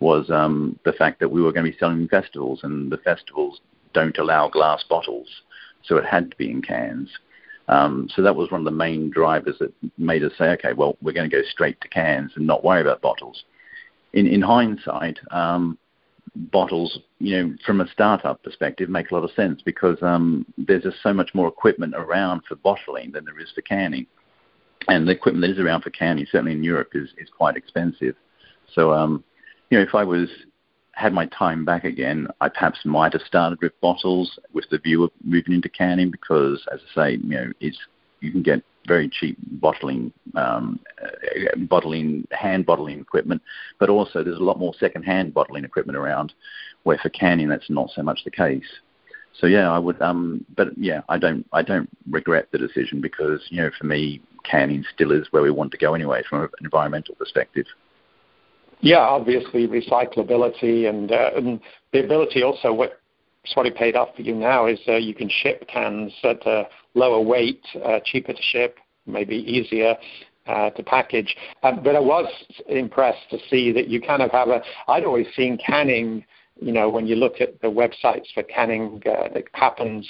was 0.00 0.30
um, 0.30 0.78
the 0.84 0.92
fact 0.92 1.20
that 1.20 1.30
we 1.30 1.42
were 1.42 1.52
going 1.52 1.66
to 1.66 1.72
be 1.72 1.78
selling 1.78 2.08
festivals, 2.08 2.60
and 2.62 2.90
the 2.90 2.96
festivals 2.98 3.60
don't 3.92 4.18
allow 4.18 4.48
glass 4.48 4.82
bottles, 4.88 5.28
so 5.82 5.96
it 5.96 6.04
had 6.04 6.30
to 6.30 6.36
be 6.36 6.50
in 6.50 6.62
cans. 6.62 7.10
Um, 7.68 8.08
so 8.14 8.22
that 8.22 8.34
was 8.34 8.50
one 8.50 8.62
of 8.62 8.64
the 8.64 8.70
main 8.70 9.10
drivers 9.10 9.56
that 9.60 9.72
made 9.96 10.24
us 10.24 10.32
say, 10.36 10.46
okay, 10.50 10.72
well, 10.72 10.96
we're 11.02 11.12
going 11.12 11.28
to 11.28 11.36
go 11.36 11.42
straight 11.48 11.80
to 11.82 11.88
cans 11.88 12.32
and 12.34 12.46
not 12.46 12.64
worry 12.64 12.80
about 12.80 13.00
bottles. 13.00 13.44
In, 14.12 14.26
in 14.26 14.42
hindsight, 14.42 15.18
um, 15.30 15.78
bottles, 16.34 16.98
you 17.18 17.36
know, 17.36 17.54
from 17.64 17.80
a 17.80 17.88
startup 17.88 18.42
perspective, 18.42 18.88
make 18.88 19.10
a 19.10 19.14
lot 19.14 19.24
of 19.24 19.30
sense 19.32 19.62
because 19.64 19.98
um, 20.02 20.46
there's 20.56 20.82
just 20.82 21.02
so 21.02 21.12
much 21.12 21.30
more 21.34 21.48
equipment 21.48 21.94
around 21.96 22.42
for 22.48 22.56
bottling 22.56 23.12
than 23.12 23.24
there 23.24 23.38
is 23.38 23.50
for 23.54 23.62
canning, 23.62 24.06
and 24.88 25.06
the 25.06 25.12
equipment 25.12 25.42
that 25.42 25.52
is 25.52 25.58
around 25.58 25.82
for 25.82 25.90
canning, 25.90 26.26
certainly 26.30 26.52
in 26.52 26.64
Europe, 26.64 26.90
is 26.94 27.10
is 27.18 27.28
quite 27.36 27.56
expensive. 27.56 28.14
So, 28.74 28.92
um, 28.92 29.24
you 29.70 29.78
know, 29.78 29.84
if 29.84 29.94
I 29.94 30.04
was 30.04 30.28
had 30.92 31.12
my 31.12 31.26
time 31.26 31.64
back 31.64 31.84
again, 31.84 32.28
I 32.40 32.48
perhaps 32.48 32.80
might 32.84 33.12
have 33.12 33.22
started 33.22 33.58
with 33.62 33.78
bottles 33.80 34.38
with 34.52 34.66
the 34.70 34.78
view 34.78 35.04
of 35.04 35.10
moving 35.24 35.54
into 35.54 35.68
canning 35.68 36.10
because, 36.10 36.62
as 36.72 36.80
I 36.90 36.94
say, 36.94 37.12
you 37.12 37.28
know, 37.28 37.52
it's 37.60 37.78
you 38.20 38.30
can 38.30 38.42
get 38.42 38.62
very 38.86 39.08
cheap 39.08 39.36
bottling, 39.40 40.12
um, 40.34 40.80
uh, 41.02 41.56
bottling, 41.68 42.26
hand 42.30 42.66
bottling 42.66 43.00
equipment, 43.00 43.42
but 43.78 43.88
also 43.88 44.22
there's 44.22 44.38
a 44.38 44.42
lot 44.42 44.58
more 44.58 44.72
second-hand 44.78 45.34
bottling 45.34 45.64
equipment 45.64 45.96
around. 45.96 46.32
Where 46.82 46.98
for 46.98 47.10
canning, 47.10 47.48
that's 47.48 47.68
not 47.68 47.90
so 47.94 48.02
much 48.02 48.20
the 48.24 48.30
case. 48.30 48.64
So 49.38 49.46
yeah, 49.46 49.70
I 49.70 49.78
would. 49.78 50.00
Um, 50.00 50.44
but 50.56 50.68
yeah, 50.76 51.02
I 51.08 51.18
don't. 51.18 51.46
I 51.52 51.62
don't 51.62 51.88
regret 52.10 52.48
the 52.52 52.58
decision 52.58 53.00
because 53.00 53.40
you 53.50 53.62
know, 53.62 53.70
for 53.78 53.86
me, 53.86 54.22
canning 54.44 54.84
still 54.94 55.12
is 55.12 55.26
where 55.30 55.42
we 55.42 55.50
want 55.50 55.72
to 55.72 55.78
go 55.78 55.94
anyway, 55.94 56.22
from 56.28 56.42
an 56.42 56.48
environmental 56.62 57.14
perspective. 57.14 57.66
Yeah, 58.80 59.00
obviously 59.00 59.68
recyclability 59.68 60.88
and, 60.88 61.12
uh, 61.12 61.30
and 61.36 61.60
the 61.92 62.02
ability 62.02 62.42
also 62.42 62.72
what 62.72 62.98
Swaddy 63.46 63.74
paid 63.74 63.96
off 63.96 64.14
for 64.14 64.22
you 64.22 64.34
now 64.34 64.66
is 64.66 64.78
uh, 64.86 64.96
you 64.96 65.14
can 65.14 65.28
ship 65.28 65.66
cans 65.68 66.12
at 66.24 66.46
a 66.46 66.68
lower 66.94 67.20
weight, 67.20 67.64
uh, 67.84 68.00
cheaper 68.04 68.32
to 68.32 68.42
ship, 68.42 68.78
maybe 69.06 69.36
easier 69.36 69.96
uh, 70.46 70.70
to 70.70 70.82
package. 70.82 71.36
Um, 71.62 71.80
but 71.82 71.96
I 71.96 72.00
was 72.00 72.30
impressed 72.68 73.30
to 73.30 73.38
see 73.48 73.72
that 73.72 73.88
you 73.88 74.00
kind 74.00 74.22
of 74.22 74.30
have 74.32 74.48
a. 74.48 74.62
I'd 74.88 75.04
always 75.04 75.26
seen 75.34 75.58
canning, 75.64 76.24
you 76.60 76.72
know, 76.72 76.88
when 76.88 77.06
you 77.06 77.16
look 77.16 77.40
at 77.40 77.60
the 77.62 77.68
websites 77.68 78.26
for 78.34 78.42
canning 78.42 79.02
uh, 79.06 79.28
that 79.32 79.44
happens, 79.52 80.08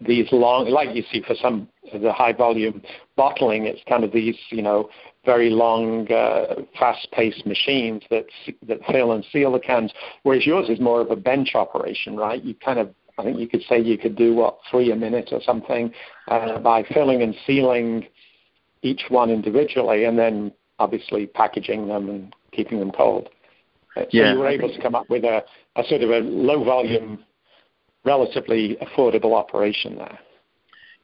these 0.00 0.26
long, 0.30 0.68
like 0.68 0.94
you 0.94 1.02
see 1.10 1.22
for 1.22 1.34
some 1.40 1.68
of 1.92 2.02
the 2.02 2.12
high 2.12 2.32
volume 2.32 2.82
bottling, 3.16 3.64
it's 3.64 3.80
kind 3.88 4.04
of 4.04 4.12
these, 4.12 4.36
you 4.50 4.62
know, 4.62 4.90
very 5.24 5.50
long, 5.50 6.10
uh, 6.12 6.62
fast-paced 6.78 7.46
machines 7.46 8.02
that 8.10 8.26
that 8.68 8.78
fill 8.90 9.12
and 9.12 9.24
seal 9.32 9.52
the 9.52 9.58
cans. 9.58 9.92
Whereas 10.22 10.46
yours 10.46 10.68
is 10.68 10.80
more 10.80 11.00
of 11.00 11.10
a 11.10 11.16
bench 11.16 11.54
operation, 11.54 12.16
right? 12.16 12.42
You 12.42 12.54
kind 12.54 12.78
of 12.78 12.94
I 13.18 13.22
think 13.22 13.38
you 13.38 13.48
could 13.48 13.62
say 13.62 13.80
you 13.80 13.96
could 13.96 14.16
do 14.16 14.34
what 14.34 14.58
three 14.70 14.92
a 14.92 14.96
minute 14.96 15.30
or 15.32 15.40
something 15.42 15.92
uh, 16.28 16.58
by 16.58 16.82
filling 16.82 17.22
and 17.22 17.34
sealing 17.46 18.06
each 18.82 19.04
one 19.08 19.30
individually, 19.30 20.04
and 20.04 20.18
then 20.18 20.52
obviously 20.78 21.26
packaging 21.26 21.88
them 21.88 22.10
and 22.10 22.34
keeping 22.52 22.78
them 22.78 22.92
cold. 22.92 23.30
Uh, 23.96 24.02
so 24.02 24.08
yeah, 24.12 24.32
you 24.32 24.38
were 24.38 24.48
able 24.48 24.72
to 24.72 24.80
come 24.80 24.94
up 24.94 25.08
with 25.08 25.24
a, 25.24 25.42
a 25.76 25.84
sort 25.84 26.02
of 26.02 26.10
a 26.10 26.18
low 26.18 26.62
volume, 26.62 27.24
relatively 28.06 28.76
affordable 28.76 29.34
operation 29.34 29.96
there. 29.96 30.18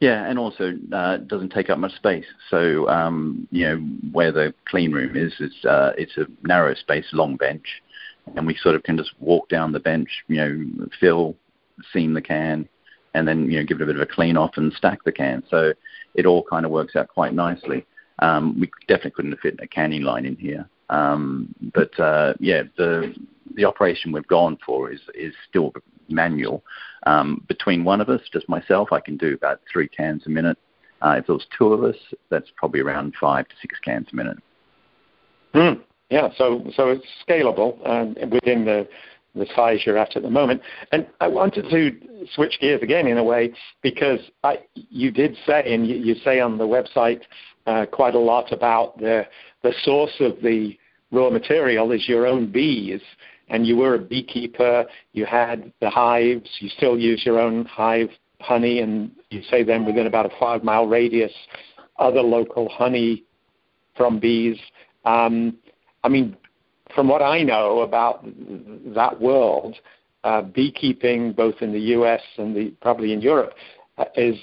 Yeah, 0.00 0.28
and 0.28 0.38
also 0.38 0.72
uh, 0.92 1.18
doesn't 1.18 1.50
take 1.50 1.70
up 1.70 1.78
much 1.78 1.94
space. 1.94 2.24
So 2.50 2.88
um, 2.88 3.46
you 3.50 3.64
know 3.66 3.76
where 4.12 4.32
the 4.32 4.54
clean 4.64 4.92
room 4.92 5.16
is, 5.16 5.32
it's 5.38 5.64
uh, 5.64 5.92
it's 5.98 6.16
a 6.16 6.26
narrow 6.42 6.74
space, 6.74 7.06
long 7.12 7.36
bench, 7.36 7.82
and 8.34 8.46
we 8.46 8.56
sort 8.56 8.74
of 8.74 8.82
can 8.82 8.96
just 8.96 9.12
walk 9.20 9.48
down 9.48 9.72
the 9.72 9.78
bench, 9.78 10.08
you 10.26 10.36
know, 10.36 10.88
fill, 10.98 11.36
seam 11.92 12.14
the 12.14 12.22
can, 12.22 12.68
and 13.14 13.28
then 13.28 13.48
you 13.48 13.60
know 13.60 13.64
give 13.64 13.80
it 13.80 13.84
a 13.84 13.86
bit 13.86 13.96
of 13.96 14.02
a 14.02 14.06
clean 14.06 14.36
off 14.36 14.56
and 14.56 14.72
stack 14.72 15.04
the 15.04 15.12
can. 15.12 15.44
So 15.48 15.72
it 16.14 16.26
all 16.26 16.42
kind 16.42 16.64
of 16.64 16.72
works 16.72 16.96
out 16.96 17.08
quite 17.08 17.34
nicely. 17.34 17.86
Um, 18.18 18.58
we 18.58 18.70
definitely 18.88 19.12
couldn't 19.12 19.32
have 19.32 19.40
fit 19.40 19.60
a 19.62 19.66
canning 19.68 20.02
line 20.02 20.26
in 20.26 20.36
here, 20.36 20.68
um, 20.90 21.54
but 21.74 21.98
uh, 21.98 22.34
yeah, 22.40 22.62
the 22.76 23.14
the 23.54 23.64
operation 23.64 24.12
we've 24.12 24.26
gone 24.26 24.58
for 24.64 24.90
is 24.90 25.00
is 25.14 25.34
still 25.48 25.72
manual. 26.08 26.62
Um, 27.04 27.44
between 27.48 27.84
one 27.84 28.00
of 28.00 28.08
us, 28.08 28.20
just 28.32 28.48
myself, 28.48 28.92
I 28.92 29.00
can 29.00 29.16
do 29.16 29.34
about 29.34 29.60
three 29.70 29.88
cans 29.88 30.22
a 30.26 30.30
minute. 30.30 30.58
Uh, 31.00 31.16
if 31.18 31.26
there's 31.26 31.46
two 31.56 31.72
of 31.72 31.82
us, 31.82 31.96
that's 32.30 32.50
probably 32.56 32.80
around 32.80 33.14
five 33.20 33.48
to 33.48 33.54
six 33.60 33.78
cans 33.80 34.06
a 34.12 34.16
minute. 34.16 34.38
Mm, 35.54 35.80
yeah, 36.10 36.28
so 36.36 36.64
so 36.76 36.88
it's 36.90 37.06
scalable 37.26 37.76
um, 37.88 38.14
within 38.30 38.64
the 38.64 38.88
the 39.34 39.46
size 39.56 39.80
you're 39.84 39.98
at 39.98 40.16
at 40.16 40.22
the 40.22 40.30
moment. 40.30 40.60
And 40.92 41.06
I 41.20 41.28
wanted 41.28 41.68
to 41.70 42.26
switch 42.34 42.58
gears 42.60 42.82
again 42.82 43.06
in 43.06 43.16
a 43.16 43.24
way 43.24 43.54
because 43.82 44.20
I, 44.44 44.58
you 44.74 45.10
did 45.10 45.36
say, 45.46 45.72
and 45.72 45.86
you, 45.86 45.96
you 45.96 46.14
say 46.16 46.40
on 46.40 46.58
the 46.58 46.66
website 46.66 47.22
uh, 47.66 47.86
quite 47.86 48.14
a 48.14 48.18
lot 48.18 48.52
about 48.52 48.98
the 48.98 49.26
the 49.62 49.72
source 49.84 50.14
of 50.20 50.40
the 50.42 50.76
raw 51.12 51.30
material 51.30 51.92
is 51.92 52.08
your 52.08 52.26
own 52.26 52.50
bees. 52.50 53.00
And 53.48 53.66
you 53.66 53.76
were 53.76 53.94
a 53.94 53.98
beekeeper. 53.98 54.86
You 55.12 55.26
had 55.26 55.72
the 55.80 55.90
hives. 55.90 56.48
You 56.60 56.70
still 56.70 56.98
use 56.98 57.22
your 57.24 57.38
own 57.38 57.66
hive 57.66 58.08
honey, 58.40 58.80
and 58.80 59.10
you 59.30 59.42
say 59.50 59.62
then 59.62 59.84
within 59.84 60.06
about 60.06 60.26
a 60.26 60.30
five 60.40 60.64
mile 60.64 60.86
radius, 60.86 61.32
other 61.98 62.22
local 62.22 62.68
honey 62.68 63.24
from 63.96 64.18
bees. 64.18 64.58
Um, 65.04 65.58
I 66.02 66.08
mean, 66.08 66.36
from 66.94 67.08
what 67.08 67.22
I 67.22 67.42
know 67.42 67.80
about 67.80 68.24
that 68.94 69.20
world, 69.20 69.76
uh, 70.24 70.42
beekeeping, 70.42 71.32
both 71.32 71.56
in 71.60 71.72
the 71.72 71.80
U.S. 71.80 72.22
and 72.38 72.54
the, 72.54 72.72
probably 72.80 73.12
in 73.12 73.20
Europe, 73.20 73.54
uh, 73.98 74.04
is 74.16 74.36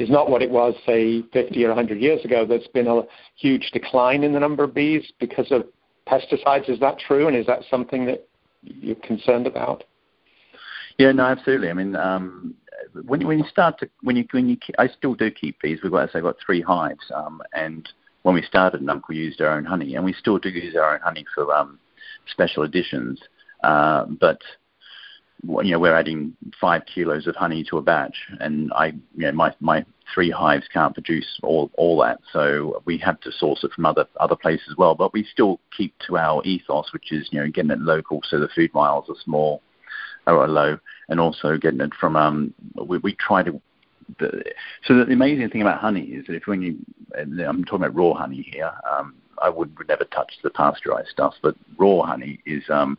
is 0.00 0.10
not 0.10 0.30
what 0.30 0.42
it 0.42 0.50
was, 0.50 0.74
say, 0.86 1.22
50 1.32 1.64
or 1.64 1.68
100 1.68 2.00
years 2.00 2.24
ago. 2.24 2.44
There's 2.46 2.66
been 2.68 2.86
a 2.86 3.02
huge 3.36 3.70
decline 3.72 4.24
in 4.24 4.32
the 4.32 4.40
number 4.40 4.64
of 4.64 4.74
bees 4.74 5.12
because 5.18 5.50
of 5.50 5.64
pesticides. 6.06 6.68
Is 6.68 6.80
that 6.80 6.98
true, 6.98 7.28
and 7.28 7.36
is 7.36 7.46
that 7.46 7.60
something 7.70 8.06
that 8.06 8.28
you're 8.62 8.96
concerned 8.96 9.46
about? 9.46 9.84
Yeah, 10.98 11.12
no, 11.12 11.24
absolutely. 11.24 11.70
I 11.70 11.74
mean, 11.74 11.94
um, 11.94 12.54
when 13.06 13.26
when 13.26 13.38
you 13.38 13.44
start 13.50 13.78
to 13.80 13.88
when 14.02 14.16
you 14.16 14.26
when 14.32 14.48
you 14.48 14.56
I 14.78 14.88
still 14.88 15.14
do 15.14 15.30
keep 15.30 15.60
bees. 15.60 15.80
We've 15.82 15.92
got 15.92 16.14
I've 16.14 16.22
got 16.22 16.36
three 16.44 16.60
hives, 16.60 17.10
um, 17.14 17.40
and 17.52 17.88
when 18.22 18.34
we 18.34 18.42
started 18.42 18.82
Nunk, 18.82 19.08
we 19.08 19.16
used 19.16 19.40
our 19.40 19.56
own 19.56 19.64
honey, 19.64 19.94
and 19.94 20.04
we 20.04 20.12
still 20.12 20.38
do 20.38 20.48
use 20.48 20.74
our 20.76 20.94
own 20.94 21.00
honey 21.00 21.24
for 21.34 21.52
um, 21.54 21.78
special 22.26 22.64
editions. 22.64 23.20
Uh, 23.62 24.06
but 24.06 24.40
you 25.42 25.72
know, 25.72 25.78
we're 25.78 25.96
adding 25.96 26.36
five 26.60 26.82
kilos 26.92 27.26
of 27.26 27.36
honey 27.36 27.64
to 27.70 27.78
a 27.78 27.82
batch, 27.82 28.16
and 28.40 28.72
I, 28.72 28.86
you 28.86 29.26
know, 29.26 29.32
my 29.32 29.54
my 29.60 29.84
three 30.12 30.30
hives 30.30 30.66
can't 30.72 30.94
produce 30.94 31.38
all 31.42 31.70
all 31.76 32.00
that, 32.02 32.20
so 32.32 32.82
we 32.86 32.98
have 32.98 33.20
to 33.20 33.32
source 33.32 33.62
it 33.62 33.72
from 33.72 33.86
other 33.86 34.06
other 34.18 34.36
places 34.36 34.66
as 34.70 34.76
well. 34.76 34.94
But 34.94 35.12
we 35.12 35.24
still 35.24 35.60
keep 35.76 35.94
to 36.06 36.16
our 36.18 36.42
ethos, 36.44 36.92
which 36.92 37.12
is 37.12 37.28
you 37.30 37.40
know 37.40 37.48
getting 37.48 37.70
it 37.70 37.80
local, 37.80 38.20
so 38.28 38.40
the 38.40 38.48
food 38.48 38.72
miles 38.74 39.08
are 39.08 39.16
small 39.22 39.62
or 40.26 40.46
low, 40.48 40.78
and 41.08 41.20
also 41.20 41.56
getting 41.56 41.80
it 41.80 41.94
from 41.94 42.16
um 42.16 42.52
we, 42.74 42.98
we 42.98 43.14
try 43.14 43.42
to. 43.42 43.60
The, 44.18 44.42
so 44.84 44.94
the 44.94 45.12
amazing 45.12 45.50
thing 45.50 45.60
about 45.60 45.80
honey 45.80 46.00
is 46.00 46.26
that 46.26 46.34
if 46.34 46.46
when 46.46 46.62
you, 46.62 46.78
I'm 47.14 47.62
talking 47.64 47.84
about 47.84 47.94
raw 47.94 48.14
honey 48.14 48.48
here, 48.50 48.72
um, 48.90 49.14
I 49.42 49.50
would, 49.50 49.76
would 49.78 49.88
never 49.88 50.04
touch 50.04 50.32
the 50.42 50.50
pasteurized 50.50 51.10
stuff, 51.10 51.34
but 51.42 51.54
raw 51.76 52.02
honey 52.02 52.40
is 52.46 52.62
um, 52.70 52.98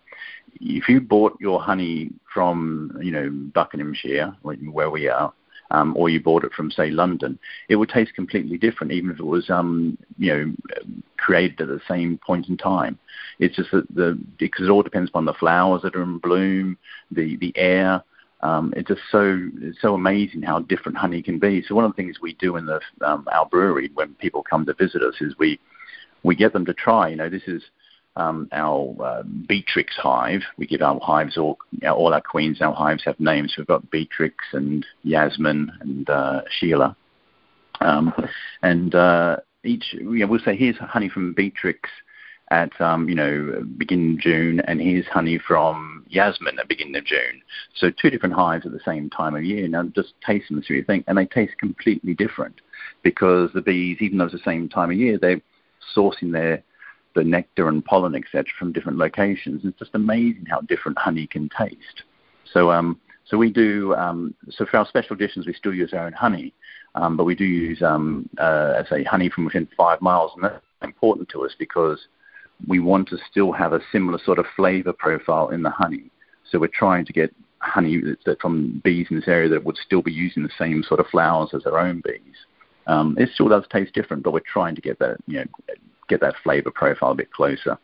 if 0.59 0.89
you 0.89 1.01
bought 1.01 1.37
your 1.39 1.61
honey 1.61 2.11
from, 2.33 2.97
you 3.01 3.11
know, 3.11 3.29
Buckinghamshire, 3.29 4.35
where 4.41 4.89
we 4.89 5.07
are, 5.07 5.33
um, 5.71 5.95
or 5.95 6.09
you 6.09 6.19
bought 6.19 6.43
it 6.43 6.53
from, 6.53 6.71
say, 6.71 6.89
London, 6.89 7.37
it 7.67 7.75
would 7.75 7.89
taste 7.89 8.13
completely 8.15 8.57
different, 8.57 8.91
even 8.91 9.11
if 9.11 9.19
it 9.19 9.25
was, 9.25 9.49
um, 9.49 9.97
you 10.17 10.33
know, 10.33 10.53
created 11.17 11.61
at 11.61 11.67
the 11.67 11.81
same 11.87 12.19
point 12.25 12.49
in 12.49 12.57
time. 12.57 12.97
It's 13.39 13.55
just 13.55 13.71
that 13.71 13.87
the 13.93 14.19
because 14.37 14.65
it 14.65 14.69
all 14.69 14.83
depends 14.83 15.09
upon 15.09 15.25
the 15.25 15.33
flowers 15.33 15.81
that 15.83 15.95
are 15.95 16.01
in 16.01 16.17
bloom, 16.17 16.77
the 17.11 17.35
the 17.37 17.53
air. 17.55 18.03
Um, 18.41 18.73
it's 18.75 18.87
just 18.87 19.01
so 19.11 19.39
it's 19.61 19.81
so 19.81 19.95
amazing 19.95 20.41
how 20.41 20.59
different 20.59 20.97
honey 20.97 21.21
can 21.21 21.39
be. 21.39 21.61
So 21.67 21.75
one 21.75 21.85
of 21.85 21.91
the 21.91 21.95
things 21.95 22.19
we 22.21 22.33
do 22.35 22.55
in 22.55 22.65
the 22.65 22.79
um, 23.05 23.27
our 23.31 23.45
brewery 23.45 23.91
when 23.93 24.13
people 24.15 24.43
come 24.43 24.65
to 24.65 24.73
visit 24.73 25.03
us 25.03 25.15
is 25.21 25.37
we 25.37 25.59
we 26.23 26.35
get 26.35 26.53
them 26.53 26.65
to 26.65 26.73
try. 26.73 27.09
You 27.09 27.15
know, 27.17 27.29
this 27.29 27.47
is 27.47 27.61
um, 28.15 28.49
our 28.51 28.95
uh, 29.03 29.23
Beatrix 29.47 29.95
hive. 29.95 30.41
We 30.57 30.67
give 30.67 30.81
our 30.81 30.99
hives 31.01 31.37
all, 31.37 31.57
all 31.83 32.13
our 32.13 32.21
queens, 32.21 32.61
our 32.61 32.73
hives 32.73 33.03
have 33.05 33.19
names. 33.19 33.55
We've 33.57 33.67
got 33.67 33.89
Beatrix 33.91 34.35
and 34.53 34.85
Yasmin 35.03 35.71
and 35.81 36.09
uh, 36.09 36.41
Sheila. 36.49 36.95
Um, 37.81 38.13
and 38.61 38.93
uh, 38.93 39.37
each, 39.63 39.95
we'll 40.01 40.39
say, 40.39 40.55
here's 40.55 40.77
honey 40.77 41.09
from 41.09 41.33
Beatrix 41.33 41.89
at, 42.51 42.79
um, 42.81 43.07
you 43.07 43.15
know, 43.15 43.63
beginning 43.77 44.19
June, 44.19 44.59
and 44.61 44.81
here's 44.81 45.05
honey 45.05 45.37
from 45.37 46.03
Yasmin 46.09 46.57
at 46.59 46.67
beginning 46.67 46.95
of 46.95 47.05
June. 47.05 47.41
So 47.75 47.91
two 47.91 48.09
different 48.09 48.35
hives 48.35 48.65
at 48.65 48.71
the 48.71 48.79
same 48.83 49.09
time 49.09 49.35
of 49.35 49.43
year. 49.43 49.67
Now 49.67 49.83
just 49.83 50.13
taste 50.25 50.49
them 50.49 50.57
and 50.57 50.65
see 50.65 50.73
what 50.73 50.79
you 50.79 50.83
think. 50.83 51.05
And 51.07 51.17
they 51.17 51.25
taste 51.25 51.57
completely 51.59 52.15
different 52.15 52.59
because 53.03 53.51
the 53.53 53.61
bees, 53.61 53.97
even 54.01 54.17
though 54.17 54.25
it's 54.25 54.33
the 54.33 54.39
same 54.43 54.67
time 54.67 54.89
of 54.89 54.97
year, 54.97 55.17
they're 55.17 55.41
sourcing 55.95 56.31
their 56.31 56.63
the 57.15 57.23
nectar 57.23 57.67
and 57.67 57.83
pollen, 57.83 58.15
etc., 58.15 58.45
from 58.57 58.71
different 58.71 58.97
locations. 58.97 59.61
It's 59.63 59.77
just 59.79 59.91
amazing 59.93 60.45
how 60.49 60.61
different 60.61 60.97
honey 60.97 61.27
can 61.27 61.49
taste. 61.49 62.03
So, 62.53 62.71
um, 62.71 62.99
so 63.25 63.37
we 63.37 63.51
do. 63.51 63.93
Um, 63.95 64.33
so 64.49 64.65
for 64.65 64.77
our 64.77 64.87
special 64.87 65.15
editions, 65.15 65.45
we 65.45 65.53
still 65.53 65.73
use 65.73 65.93
our 65.93 66.05
own 66.05 66.13
honey, 66.13 66.53
um, 66.95 67.17
but 67.17 67.25
we 67.25 67.35
do 67.35 67.45
use, 67.45 67.81
um, 67.81 68.29
uh, 68.37 68.83
say, 68.89 69.03
honey 69.03 69.29
from 69.29 69.45
within 69.45 69.67
five 69.77 70.01
miles, 70.01 70.31
and 70.35 70.43
that's 70.43 70.63
important 70.81 71.29
to 71.29 71.45
us 71.45 71.51
because 71.57 71.99
we 72.67 72.79
want 72.79 73.07
to 73.09 73.17
still 73.29 73.51
have 73.51 73.73
a 73.73 73.81
similar 73.91 74.19
sort 74.23 74.39
of 74.39 74.45
flavor 74.55 74.93
profile 74.93 75.49
in 75.49 75.63
the 75.63 75.69
honey. 75.69 76.11
So 76.49 76.59
we're 76.59 76.67
trying 76.67 77.05
to 77.05 77.13
get 77.13 77.33
honey 77.59 78.01
that 78.25 78.41
from 78.41 78.81
bees 78.83 79.07
in 79.09 79.17
this 79.17 79.27
area 79.27 79.49
that 79.49 79.63
would 79.63 79.77
still 79.77 80.01
be 80.01 80.11
using 80.11 80.43
the 80.43 80.49
same 80.57 80.83
sort 80.83 80.99
of 80.99 81.07
flowers 81.07 81.49
as 81.53 81.63
their 81.63 81.77
own 81.77 82.01
bees. 82.05 82.35
Um, 82.87 83.15
it 83.19 83.29
still 83.33 83.49
does 83.49 83.65
taste 83.71 83.93
different, 83.93 84.23
but 84.23 84.33
we're 84.33 84.39
trying 84.51 84.75
to 84.75 84.81
get 84.81 84.97
that, 84.99 85.17
you 85.27 85.39
know, 85.39 85.45
get 86.09 86.21
that 86.21 86.35
flavor 86.43 86.71
profile 86.71 87.11
a 87.11 87.15
bit 87.15 87.31
closer. 87.31 87.77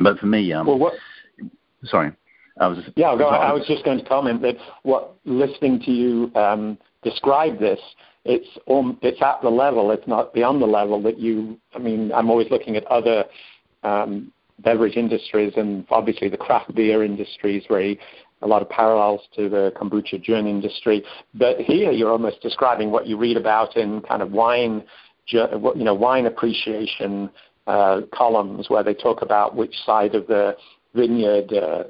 But 0.00 0.18
for 0.18 0.26
me, 0.26 0.52
um, 0.52 0.66
well, 0.66 0.78
what? 0.78 0.94
Sorry, 1.84 2.12
I 2.60 2.66
was. 2.66 2.78
Yeah, 2.96 3.08
I 3.08 3.52
was 3.52 3.64
just 3.66 3.84
going 3.84 3.98
to 3.98 4.04
comment 4.04 4.42
that 4.42 4.56
what 4.82 5.14
listening 5.24 5.80
to 5.80 5.90
you 5.90 6.32
um, 6.34 6.76
describe 7.02 7.58
this, 7.58 7.80
it's 8.24 8.48
um, 8.68 8.98
it's 9.02 9.22
at 9.22 9.40
the 9.42 9.50
level, 9.50 9.90
it's 9.92 10.06
not 10.06 10.34
beyond 10.34 10.60
the 10.60 10.66
level 10.66 11.00
that 11.02 11.18
you. 11.18 11.58
I 11.74 11.78
mean, 11.78 12.12
I'm 12.12 12.28
always 12.28 12.50
looking 12.50 12.76
at 12.76 12.84
other 12.86 13.24
um, 13.84 14.32
beverage 14.60 14.96
industries 14.96 15.52
and 15.56 15.84
obviously 15.90 16.28
the 16.28 16.36
craft 16.36 16.74
beer 16.74 17.04
industry 17.04 17.56
is 17.56 17.64
very 17.68 17.98
a 18.42 18.46
lot 18.46 18.62
of 18.62 18.68
parallels 18.68 19.22
to 19.34 19.48
the 19.48 19.72
kombucha 19.76 20.22
gin 20.22 20.46
industry. 20.46 21.02
But 21.34 21.58
here 21.60 21.90
you're 21.90 22.10
almost 22.10 22.40
describing 22.42 22.90
what 22.90 23.06
you 23.06 23.16
read 23.16 23.36
about 23.36 23.76
in 23.76 24.02
kind 24.02 24.22
of 24.22 24.32
wine 24.32 24.84
you 25.28 25.84
know, 25.84 25.94
wine 25.94 26.26
appreciation 26.26 27.30
uh, 27.66 28.02
columns 28.12 28.68
where 28.68 28.82
they 28.82 28.94
talk 28.94 29.22
about 29.22 29.56
which 29.56 29.74
side 29.86 30.14
of 30.14 30.26
the 30.26 30.56
vineyard 30.94 31.52
uh, 31.52 31.84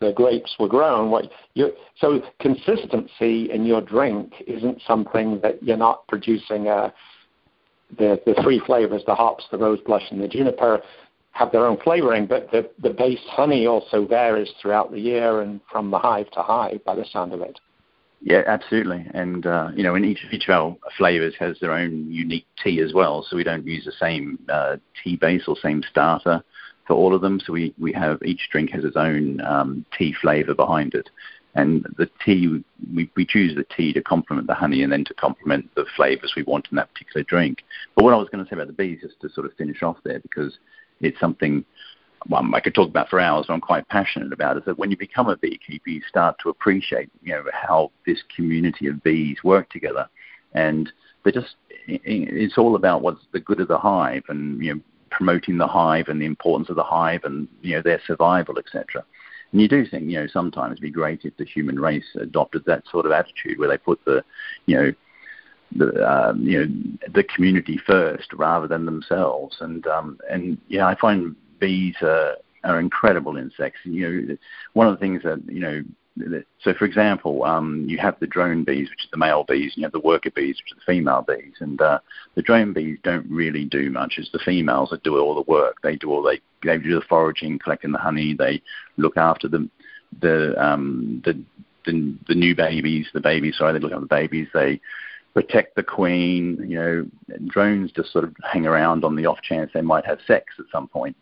the 0.00 0.12
grapes 0.12 0.54
were 0.58 0.68
grown. 0.68 1.10
What 1.10 1.30
you, 1.54 1.72
so 1.98 2.20
consistency 2.40 3.50
in 3.50 3.64
your 3.64 3.80
drink 3.80 4.32
isn't 4.46 4.82
something 4.86 5.40
that 5.42 5.62
you're 5.62 5.76
not 5.76 6.06
producing. 6.08 6.68
Uh, 6.68 6.90
the 7.96 8.20
the 8.26 8.34
three 8.42 8.60
flavors, 8.66 9.02
the 9.06 9.14
hops, 9.14 9.44
the 9.50 9.56
rose 9.56 9.80
blush, 9.86 10.04
and 10.10 10.20
the 10.22 10.28
juniper, 10.28 10.82
have 11.32 11.50
their 11.52 11.66
own 11.66 11.78
flavoring, 11.82 12.26
but 12.26 12.50
the 12.50 12.68
the 12.82 12.90
base 12.90 13.24
honey 13.28 13.66
also 13.66 14.06
varies 14.06 14.50
throughout 14.60 14.90
the 14.90 15.00
year 15.00 15.40
and 15.40 15.60
from 15.70 15.90
the 15.90 15.98
hive 15.98 16.30
to 16.32 16.42
hive, 16.42 16.84
by 16.84 16.94
the 16.94 17.04
sound 17.12 17.32
of 17.32 17.40
it. 17.40 17.58
Yeah, 18.20 18.42
absolutely. 18.46 19.06
And 19.14 19.46
uh, 19.46 19.70
you 19.74 19.82
know, 19.82 19.94
and 19.94 20.04
each 20.04 20.26
each 20.32 20.48
of 20.48 20.54
our 20.54 20.76
flavors 20.96 21.34
has 21.38 21.58
their 21.60 21.72
own 21.72 22.10
unique 22.10 22.46
tea 22.62 22.80
as 22.80 22.92
well. 22.92 23.24
So 23.28 23.36
we 23.36 23.44
don't 23.44 23.66
use 23.66 23.84
the 23.84 23.92
same 23.92 24.38
uh, 24.48 24.76
tea 25.02 25.16
base 25.16 25.44
or 25.46 25.56
same 25.56 25.82
starter 25.88 26.42
for 26.86 26.94
all 26.94 27.14
of 27.14 27.20
them. 27.20 27.40
So 27.40 27.52
we 27.52 27.74
we 27.78 27.92
have 27.92 28.20
each 28.24 28.48
drink 28.50 28.70
has 28.70 28.84
its 28.84 28.96
own 28.96 29.40
um, 29.42 29.84
tea 29.96 30.14
flavor 30.20 30.54
behind 30.54 30.94
it. 30.94 31.08
And 31.54 31.84
the 31.96 32.08
tea, 32.24 32.62
we, 32.94 33.10
we 33.16 33.24
choose 33.24 33.56
the 33.56 33.64
tea 33.74 33.92
to 33.94 34.02
complement 34.02 34.46
the 34.46 34.54
honey 34.54 34.82
and 34.82 34.92
then 34.92 35.04
to 35.06 35.14
complement 35.14 35.74
the 35.74 35.86
flavors 35.96 36.34
we 36.36 36.42
want 36.44 36.68
in 36.70 36.76
that 36.76 36.92
particular 36.92 37.24
drink. 37.24 37.64
But 37.96 38.04
what 38.04 38.14
I 38.14 38.18
was 38.18 38.28
going 38.28 38.44
to 38.44 38.48
say 38.48 38.54
about 38.54 38.68
the 38.68 38.74
bees, 38.74 39.00
just 39.00 39.18
to 39.22 39.28
sort 39.30 39.46
of 39.46 39.54
finish 39.54 39.82
off 39.82 39.96
there, 40.04 40.20
because 40.20 40.58
it's 41.00 41.18
something 41.18 41.64
well, 42.28 42.48
I 42.54 42.60
could 42.60 42.74
talk 42.74 42.88
about 42.88 43.08
for 43.08 43.20
hours, 43.20 43.46
but 43.46 43.54
I'm 43.54 43.60
quite 43.60 43.88
passionate 43.88 44.32
about 44.32 44.56
is 44.56 44.64
that 44.64 44.78
when 44.78 44.90
you 44.90 44.96
become 44.96 45.28
a 45.28 45.36
beekeeper, 45.36 45.90
you 45.90 46.02
start 46.08 46.36
to 46.42 46.48
appreciate, 46.48 47.10
you 47.22 47.32
know, 47.32 47.44
how 47.52 47.90
this 48.06 48.22
community 48.34 48.88
of 48.88 49.02
bees 49.02 49.38
work 49.44 49.70
together, 49.70 50.08
and 50.52 50.90
they 51.24 51.32
just 51.32 51.56
it's 51.86 52.58
all 52.58 52.76
about 52.76 53.02
what's 53.02 53.24
the 53.32 53.40
good 53.40 53.60
of 53.60 53.68
the 53.68 53.78
hive, 53.78 54.24
and 54.28 54.62
you 54.62 54.74
know, 54.74 54.80
promoting 55.10 55.58
the 55.58 55.66
hive 55.66 56.08
and 56.08 56.20
the 56.20 56.26
importance 56.26 56.68
of 56.68 56.76
the 56.76 56.82
hive, 56.82 57.24
and 57.24 57.48
you 57.62 57.76
know, 57.76 57.82
their 57.82 58.00
survival, 58.06 58.58
etc. 58.58 59.04
And 59.52 59.60
you 59.60 59.68
do 59.68 59.86
think, 59.86 60.04
you 60.04 60.20
know, 60.20 60.26
sometimes 60.26 60.72
it'd 60.72 60.82
be 60.82 60.90
great 60.90 61.24
if 61.24 61.36
the 61.36 61.44
human 61.44 61.80
race 61.80 62.04
adopted 62.20 62.64
that 62.66 62.86
sort 62.90 63.06
of 63.06 63.12
attitude 63.12 63.58
where 63.58 63.68
they 63.68 63.78
put 63.78 64.04
the, 64.04 64.22
you 64.66 64.76
know, 64.76 64.92
the 65.76 66.10
um, 66.10 66.42
you 66.42 66.64
know 66.64 66.72
the 67.12 67.24
community 67.24 67.78
first 67.86 68.32
rather 68.32 68.66
than 68.66 68.86
themselves. 68.86 69.58
And 69.60 69.86
um, 69.86 70.18
and 70.30 70.58
yeah, 70.68 70.86
I 70.86 70.94
find 70.94 71.36
bees 71.58 71.94
are, 72.02 72.36
are 72.64 72.80
incredible 72.80 73.36
insects. 73.36 73.80
You 73.84 74.26
know, 74.26 74.36
one 74.72 74.86
of 74.86 74.94
the 74.94 75.00
things 75.00 75.22
that 75.22 75.42
you 75.48 75.60
know. 75.60 75.82
So, 76.64 76.74
for 76.74 76.84
example, 76.84 77.44
um, 77.44 77.84
you 77.88 77.96
have 77.98 78.18
the 78.18 78.26
drone 78.26 78.64
bees, 78.64 78.90
which 78.90 79.04
is 79.04 79.10
the 79.12 79.16
male 79.16 79.44
bees, 79.44 79.74
and 79.74 79.76
you 79.76 79.84
have 79.84 79.92
the 79.92 80.00
worker 80.00 80.32
bees, 80.34 80.56
which 80.56 80.72
are 80.72 80.74
the 80.74 80.92
female 80.92 81.24
bees. 81.26 81.54
And 81.60 81.80
uh, 81.80 82.00
the 82.34 82.42
drone 82.42 82.72
bees 82.72 82.98
don't 83.04 83.24
really 83.30 83.64
do 83.64 83.88
much. 83.88 84.14
It's 84.18 84.32
the 84.32 84.40
females 84.40 84.90
that 84.90 85.04
do 85.04 85.16
all 85.16 85.36
the 85.36 85.48
work. 85.48 85.76
They 85.82 85.94
do 85.94 86.10
all 86.10 86.22
they 86.22 86.40
they 86.64 86.76
do 86.78 86.96
the 86.96 87.06
foraging, 87.08 87.60
collecting 87.60 87.92
the 87.92 87.98
honey. 87.98 88.34
They 88.34 88.60
look 88.96 89.16
after 89.16 89.46
the 89.46 89.68
the 90.20 90.60
um, 90.60 91.22
the, 91.24 91.40
the 91.86 92.16
the 92.26 92.34
new 92.34 92.56
babies, 92.56 93.06
the 93.14 93.20
babies. 93.20 93.56
Sorry, 93.56 93.72
they 93.72 93.78
look 93.78 93.92
after 93.92 94.00
the 94.00 94.06
babies. 94.06 94.48
They 94.52 94.80
protect 95.34 95.76
the 95.76 95.84
queen. 95.84 96.66
You 96.68 96.78
know, 96.78 97.46
drones 97.46 97.92
just 97.92 98.12
sort 98.12 98.24
of 98.24 98.34
hang 98.42 98.66
around 98.66 99.04
on 99.04 99.14
the 99.14 99.26
off 99.26 99.40
chance 99.42 99.70
they 99.72 99.82
might 99.82 100.04
have 100.04 100.18
sex 100.26 100.46
at 100.58 100.64
some 100.72 100.88
point 100.88 101.16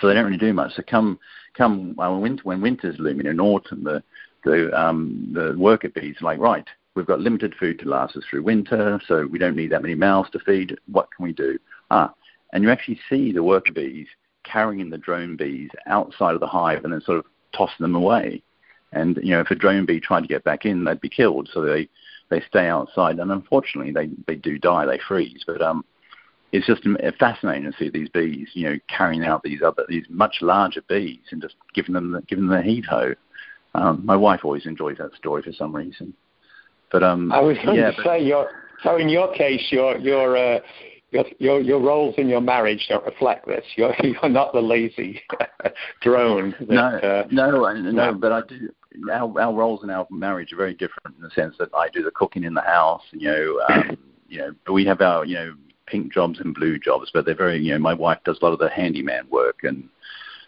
so 0.00 0.06
they 0.06 0.14
don't 0.14 0.26
really 0.26 0.36
do 0.36 0.52
much. 0.52 0.74
So 0.74 0.82
come 0.86 1.18
come 1.54 1.94
when 1.96 2.20
winter 2.20 2.42
when 2.44 2.60
winter's 2.60 2.98
looming 2.98 3.26
in 3.26 3.40
autumn, 3.40 3.84
the 3.84 4.02
the 4.44 4.78
um, 4.78 5.30
the 5.32 5.54
worker 5.56 5.88
bees 5.88 6.16
are 6.20 6.24
like 6.24 6.38
right, 6.38 6.66
we've 6.94 7.06
got 7.06 7.20
limited 7.20 7.54
food 7.58 7.78
to 7.80 7.88
last 7.88 8.16
us 8.16 8.24
through 8.28 8.42
winter, 8.42 9.00
so 9.06 9.26
we 9.26 9.38
don't 9.38 9.56
need 9.56 9.70
that 9.70 9.82
many 9.82 9.94
mouths 9.94 10.30
to 10.30 10.38
feed. 10.40 10.78
What 10.90 11.08
can 11.14 11.24
we 11.24 11.32
do? 11.32 11.58
Ah, 11.90 12.12
and 12.52 12.62
you 12.62 12.70
actually 12.70 13.00
see 13.08 13.32
the 13.32 13.42
worker 13.42 13.72
bees 13.72 14.06
carrying 14.44 14.90
the 14.90 14.98
drone 14.98 15.36
bees 15.36 15.70
outside 15.86 16.34
of 16.34 16.40
the 16.40 16.46
hive 16.46 16.84
and 16.84 16.92
then 16.92 17.00
sort 17.00 17.18
of 17.18 17.24
tossing 17.52 17.82
them 17.82 17.94
away. 17.94 18.42
And 18.92 19.18
you 19.22 19.30
know, 19.30 19.40
if 19.40 19.50
a 19.50 19.54
drone 19.54 19.86
bee 19.86 20.00
tried 20.00 20.20
to 20.20 20.28
get 20.28 20.44
back 20.44 20.64
in, 20.66 20.84
they'd 20.84 21.00
be 21.00 21.08
killed. 21.08 21.48
So 21.52 21.62
they 21.62 21.88
they 22.30 22.40
stay 22.48 22.68
outside, 22.68 23.18
and 23.18 23.32
unfortunately, 23.32 23.92
they 23.92 24.08
they 24.26 24.36
do 24.36 24.58
die. 24.58 24.86
They 24.86 24.98
freeze. 24.98 25.42
But 25.46 25.60
um, 25.60 25.84
it's 26.54 26.66
just 26.66 26.86
fascinating 27.18 27.64
to 27.64 27.76
see 27.76 27.90
these 27.90 28.08
bees, 28.10 28.48
you 28.52 28.70
know, 28.70 28.78
carrying 28.88 29.24
out 29.24 29.42
these 29.42 29.60
other 29.60 29.84
these 29.88 30.06
much 30.08 30.36
larger 30.40 30.82
bees 30.88 31.18
and 31.32 31.42
just 31.42 31.56
giving 31.74 31.94
them 31.94 32.12
the, 32.12 32.22
giving 32.22 32.46
them 32.46 32.56
the 32.56 32.62
heat 32.62 32.84
ho. 32.88 33.12
Um, 33.74 34.06
my 34.06 34.14
wife 34.14 34.44
always 34.44 34.64
enjoys 34.64 34.98
that 34.98 35.12
story 35.14 35.42
for 35.42 35.52
some 35.52 35.74
reason. 35.74 36.14
But 36.92 37.02
um, 37.02 37.32
I 37.32 37.40
was 37.40 37.56
going 37.64 37.76
yeah, 37.76 37.90
to 37.90 38.02
say, 38.04 38.22
your, 38.22 38.48
so 38.84 38.96
in 38.98 39.08
your 39.08 39.34
case, 39.34 39.66
your 39.70 39.98
your 39.98 40.36
uh, 40.36 40.60
your, 41.10 41.24
your 41.40 41.60
your 41.60 41.80
roles 41.80 42.14
in 42.18 42.28
your 42.28 42.40
marriage 42.40 42.86
don't 42.88 43.04
reflect 43.04 43.48
this. 43.48 43.64
You're 43.74 43.96
you're 44.04 44.28
not 44.28 44.52
the 44.52 44.60
lazy 44.60 45.22
drone. 46.02 46.54
That, 46.60 46.68
no, 46.68 46.84
uh, 46.84 47.26
no, 47.32 47.72
no, 47.72 47.90
no, 47.90 48.14
but 48.14 48.30
I 48.30 48.42
do. 48.48 48.68
Our, 49.12 49.40
our 49.40 49.52
roles 49.52 49.82
in 49.82 49.90
our 49.90 50.06
marriage 50.08 50.52
are 50.52 50.56
very 50.56 50.74
different 50.74 51.16
in 51.16 51.22
the 51.24 51.30
sense 51.30 51.56
that 51.58 51.70
I 51.74 51.88
do 51.88 52.04
the 52.04 52.12
cooking 52.12 52.44
in 52.44 52.54
the 52.54 52.60
house. 52.60 53.02
You 53.10 53.28
know, 53.28 53.60
um, 53.68 53.98
you 54.28 54.38
know, 54.38 54.72
we 54.72 54.84
have 54.84 55.00
our 55.00 55.24
you 55.24 55.34
know 55.34 55.54
pink 55.94 56.12
jobs 56.12 56.40
and 56.40 56.54
blue 56.54 56.78
jobs, 56.78 57.10
but 57.14 57.24
they're 57.24 57.34
very 57.34 57.58
you 57.58 57.72
know 57.72 57.78
my 57.78 57.94
wife 57.94 58.18
does 58.24 58.38
a 58.40 58.44
lot 58.44 58.52
of 58.52 58.58
the 58.58 58.70
handyman 58.70 59.26
work 59.30 59.60
and. 59.62 59.88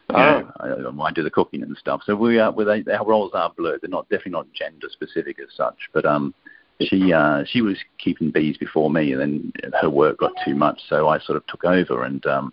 You 0.09 0.17
know, 0.17 0.53
I, 0.61 1.09
I 1.09 1.11
do 1.11 1.25
the 1.25 1.33
cooking 1.33 1.65
and 1.65 1.77
stuff. 1.77 2.01
So 2.07 2.15
we 2.15 2.39
are, 2.39 2.53
with 2.53 2.69
our 2.69 3.05
roles 3.05 3.33
are 3.35 3.53
blurred. 3.57 3.81
They're 3.83 3.91
not 3.91 4.09
definitely 4.09 4.39
not 4.39 4.47
gender 4.53 4.87
specific 4.89 5.41
as 5.41 5.49
such. 5.57 5.75
But 5.93 6.07
um, 6.07 6.33
she 6.81 7.13
uh, 7.13 7.45
she 7.45 7.63
was 7.63 7.77
keeping 7.99 8.31
bees 8.31 8.57
before 8.57 8.91
me, 8.91 9.13
and 9.13 9.21
then 9.21 9.53
her 9.81 9.91
work 9.91 10.19
got 10.19 10.33
too 10.45 10.55
much, 10.55 10.81
so 10.89 11.09
I 11.09 11.19
sort 11.19 11.37
of 11.37 11.47
took 11.47 11.65
over, 11.65 12.05
and 12.05 12.25
um, 12.27 12.53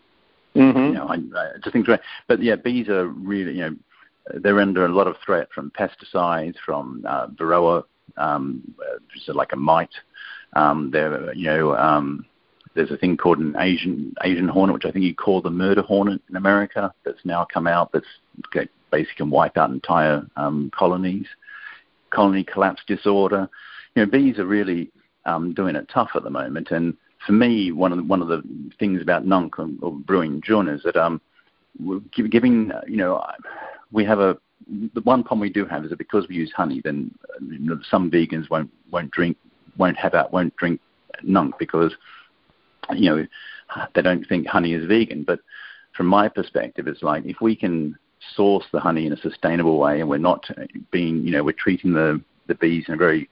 mm-hmm. 0.56 0.80
you 0.80 0.94
know, 0.94 1.08
I, 1.08 1.16
I 1.16 1.58
just 1.62 1.74
think, 1.74 1.88
but 2.28 2.42
yeah, 2.42 2.56
bees 2.56 2.90
are 2.90 3.08
really, 3.08 3.54
you 3.54 3.62
know, 3.62 3.76
they're 4.36 4.62
under 4.62 4.86
a 4.86 4.90
lot 4.90 5.08
of 5.08 5.18
threat 5.26 5.50
from 5.54 5.72
pesticides, 5.72 6.56
from 6.66 7.04
uh, 7.08 7.28
varroa, 7.28 7.84
um, 8.18 8.74
just 9.14 9.28
like 9.30 9.54
a 9.54 9.58
mite. 9.58 9.94
Um, 10.54 10.90
they're, 10.92 11.34
you 11.34 11.46
know, 11.46 11.76
um, 11.76 12.26
there's 12.76 12.92
a 12.92 12.98
thing 12.98 13.18
called 13.18 13.40
an 13.40 13.56
Asian 13.58 14.14
Asian 14.24 14.48
hornet, 14.48 14.74
which 14.74 14.86
I 14.86 14.92
think 14.92 15.06
you 15.06 15.16
call 15.16 15.42
the 15.42 15.50
murder 15.50 15.82
hornet 15.82 16.22
in 16.30 16.36
America, 16.36 16.94
that's 17.06 17.24
now 17.24 17.46
come 17.46 17.68
out. 17.68 17.92
That's 17.92 18.06
basically 18.92 19.16
can 19.18 19.30
wipe 19.30 19.58
out 19.58 19.72
entire 19.72 20.26
um, 20.36 20.72
colonies. 20.76 21.28
Colony 22.12 22.44
collapse 22.44 22.84
disorder 22.86 23.50
you 23.96 24.06
know, 24.06 24.12
bees 24.12 24.40
are 24.40 24.46
really 24.46 24.92
um, 25.26 25.54
doing 25.54 25.76
it 25.76 25.90
tough 25.94 26.12
at 26.16 26.24
the 26.24 26.30
moment. 26.30 26.72
And 26.72 26.96
for 27.26 27.34
me, 27.34 27.72
one 27.72 27.92
of 27.92 27.98
the, 27.98 28.04
one 28.04 28.22
of 28.22 28.28
the 28.28 28.44
things 28.80 29.02
about 29.02 29.26
Nunk 29.26 29.60
or, 29.60 29.70
or 29.82 29.92
brewing 29.94 30.42
Jun 30.42 30.68
is 30.68 30.84
that 30.84 30.96
um, 30.96 31.22
we're 31.80 32.00
giving, 32.00 32.72
you 32.88 32.98
know, 32.98 33.24
we 33.92 34.06
have 34.06 34.20
a 34.20 34.38
the 34.94 35.02
one 35.02 35.24
problem 35.24 35.42
we 35.42 35.50
do 35.50 35.66
have 35.66 35.84
is 35.84 35.90
that 35.90 35.98
because 35.98 36.26
we 36.30 36.36
use 36.36 36.52
honey, 36.56 36.80
then 36.82 37.14
you 37.42 37.60
know, 37.60 37.80
some 37.90 38.10
vegans 38.10 38.50
won't 38.50 38.72
won't 38.92 39.12
drink 39.12 39.36
won't 39.78 39.98
have 39.98 40.14
out 40.14 40.32
won't 40.32 40.56
drink 40.56 40.80
Nunk 41.22 41.54
because 41.60 41.94
you 42.92 43.10
know 43.10 43.28
they 43.96 44.02
don't 44.02 44.28
think 44.28 44.48
honey 44.48 44.74
is 44.74 44.88
vegan. 44.88 45.24
But 45.24 45.40
from 45.96 46.08
my 46.08 46.28
perspective, 46.28 46.88
it's 46.88 47.04
like 47.04 47.26
if 47.26 47.42
we 47.42 47.56
can 47.56 47.96
source 48.36 48.66
the 48.72 48.80
honey 48.80 49.06
in 49.06 49.14
a 49.14 49.18
sustainable 49.18 49.78
way 49.78 50.00
and 50.00 50.10
we're 50.10 50.18
not 50.18 50.46
being, 50.92 51.24
you 51.24 51.32
know, 51.32 51.44
we're 51.44 51.54
treating 51.54 51.94
the 51.94 52.22
the 52.48 52.56
bees 52.56 52.86
in 52.88 52.94
a 52.94 52.98
very 52.98 53.30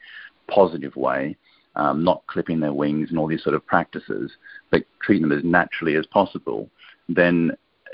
positive 0.47 0.95
way, 0.95 1.35
um, 1.75 2.03
not 2.03 2.25
clipping 2.27 2.59
their 2.59 2.73
wings 2.73 3.09
and 3.09 3.19
all 3.19 3.27
these 3.27 3.43
sort 3.43 3.55
of 3.55 3.65
practices, 3.65 4.31
but 4.69 4.83
treating 5.01 5.27
them 5.27 5.37
as 5.37 5.43
naturally 5.43 5.95
as 5.95 6.05
possible, 6.05 6.69
then 7.09 7.51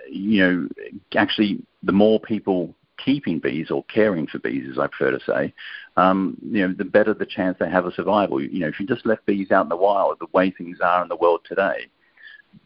you 0.10 0.40
know 0.40 0.68
actually 1.16 1.62
the 1.84 1.92
more 1.92 2.20
people 2.20 2.74
keeping 2.98 3.40
bees 3.40 3.72
or 3.72 3.84
caring 3.86 4.28
for 4.28 4.40
bees, 4.40 4.68
as 4.70 4.78
I 4.78 4.88
prefer 4.88 5.12
to 5.12 5.24
say, 5.24 5.54
um, 5.96 6.38
you 6.44 6.68
know, 6.68 6.74
the 6.74 6.86
better 6.86 7.14
the 7.14 7.26
chance 7.26 7.58
they 7.60 7.70
have 7.70 7.86
of 7.86 7.94
survival. 7.94 8.42
You 8.42 8.60
know, 8.60 8.68
if 8.68 8.80
you 8.80 8.86
just 8.86 9.06
left 9.06 9.26
bees 9.26 9.52
out 9.52 9.66
in 9.66 9.70
the 9.70 9.78
wild, 9.78 10.18
the 10.20 10.28
way 10.34 10.52
things 10.52 10.80
are 10.82 11.02
in 11.02 11.10
the 11.10 11.16
world 11.16 11.42
today, 11.48 11.88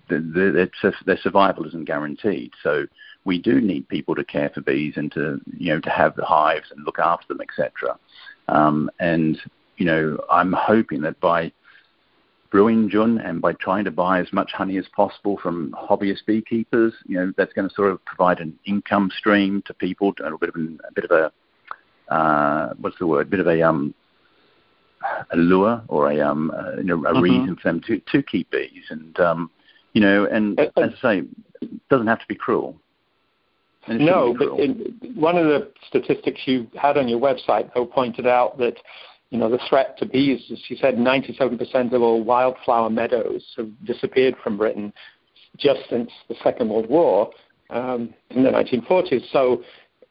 the, 0.10 0.18
the, 0.20 0.94
their 1.06 1.18
survival 1.18 1.66
isn't 1.68 1.86
guaranteed. 1.86 2.52
So 2.64 2.86
we 3.24 3.40
do 3.40 3.62
need 3.62 3.88
people 3.88 4.16
to 4.16 4.24
care 4.24 4.50
for 4.50 4.62
bees 4.62 4.94
and 4.96 5.12
to, 5.14 5.40
you 5.58 5.74
know, 5.74 5.80
to 5.82 5.90
have 5.90 6.16
the 6.16 6.26
hives 6.26 6.72
and 6.72 6.86
look 6.86 7.00
after 7.00 7.28
them, 7.28 7.42
etc. 7.42 7.98
Um, 8.48 8.90
and 9.00 9.40
you 9.78 9.86
know, 9.86 10.18
I'm 10.30 10.54
hoping 10.54 11.02
that 11.02 11.20
by 11.20 11.52
brewing 12.52 12.90
Jun 12.90 13.18
and 13.18 13.42
by 13.42 13.54
trying 13.54 13.86
to 13.86 13.92
buy 13.92 14.20
as 14.20 14.32
much 14.32 14.52
honey 14.52 14.78
as 14.78 14.86
possible 14.94 15.40
from 15.42 15.72
hobbyist 15.72 16.26
beekeepers, 16.28 16.94
you 17.08 17.18
know, 17.18 17.34
that's 17.38 17.54
going 17.54 17.68
to 17.68 17.74
sort 17.74 17.92
of 17.92 18.04
provide 18.06 18.40
an 18.40 18.60
income 18.66 19.10
stream 19.18 19.64
to 19.66 19.74
people, 19.74 20.14
a 20.24 20.38
bit 20.38 20.50
of 20.50 20.56
a, 20.56 20.88
a 20.88 20.92
bit 20.94 21.06
of 21.06 21.12
a 21.12 21.32
uh, 22.14 22.74
what's 22.80 23.00
the 23.00 23.08
word, 23.08 23.28
a 23.28 23.30
bit 23.30 23.40
of 23.40 23.48
a 23.48 23.62
um, 23.62 23.96
a 25.32 25.38
lure 25.38 25.82
or 25.88 26.12
a 26.12 26.20
um, 26.20 26.52
uh, 26.52 26.76
you 26.78 26.84
know, 26.84 27.06
a 27.06 27.14
mm-hmm. 27.14 27.22
reason 27.22 27.56
for 27.56 27.70
them 27.70 27.82
to 27.88 28.00
to 28.12 28.22
keep 28.22 28.52
bees, 28.52 28.84
and 28.90 29.20
um, 29.20 29.50
you 29.94 30.02
know, 30.02 30.26
and 30.26 30.60
uh, 30.60 30.64
as 30.78 30.92
I 30.98 31.02
say, 31.02 31.24
it 31.62 31.90
doesn't 31.90 32.08
have 32.08 32.20
to 32.20 32.28
be 32.28 32.36
cruel. 32.36 32.76
No, 33.88 34.36
but 34.38 34.60
in, 34.60 34.96
one 35.16 35.38
of 35.38 35.46
the 35.46 35.72
statistics 35.88 36.42
you 36.46 36.68
had 36.80 36.98
on 36.98 37.08
your 37.08 37.20
website, 37.20 37.74
though, 37.74 37.86
pointed 37.86 38.28
out 38.28 38.60
that 38.60 38.76
you 39.32 39.38
know, 39.38 39.50
the 39.50 39.60
threat 39.70 39.98
to 39.98 40.06
bees, 40.06 40.42
as 40.52 40.60
you 40.68 40.76
said, 40.76 40.96
97% 40.96 41.94
of 41.94 42.02
all 42.02 42.22
wildflower 42.22 42.90
meadows 42.90 43.44
have 43.58 43.70
disappeared 43.86 44.36
from 44.44 44.58
Britain 44.58 44.94
just 45.58 45.80
since 45.90 46.12
the 46.28 46.36
Second 46.44 46.70
World 46.70 46.90
War 46.90 47.32
um, 47.70 48.14
in 48.30 48.44
the 48.44 48.50
1940s. 48.50 49.24
So, 49.32 49.64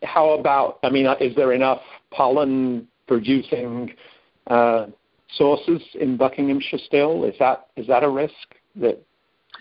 how 0.03 0.31
about, 0.31 0.79
I 0.83 0.89
mean, 0.89 1.07
is 1.21 1.37
there 1.37 1.53
enough 1.53 1.83
pollen 2.11 2.89
producing 3.07 3.93
uh, 4.47 4.87
sources 5.37 5.83
in 6.01 6.17
Buckinghamshire 6.17 6.81
still? 6.87 7.25
Is 7.25 7.35
that 7.39 7.67
is 7.77 7.87
that 7.89 8.03
a 8.03 8.09
risk 8.09 8.35
that 8.77 9.05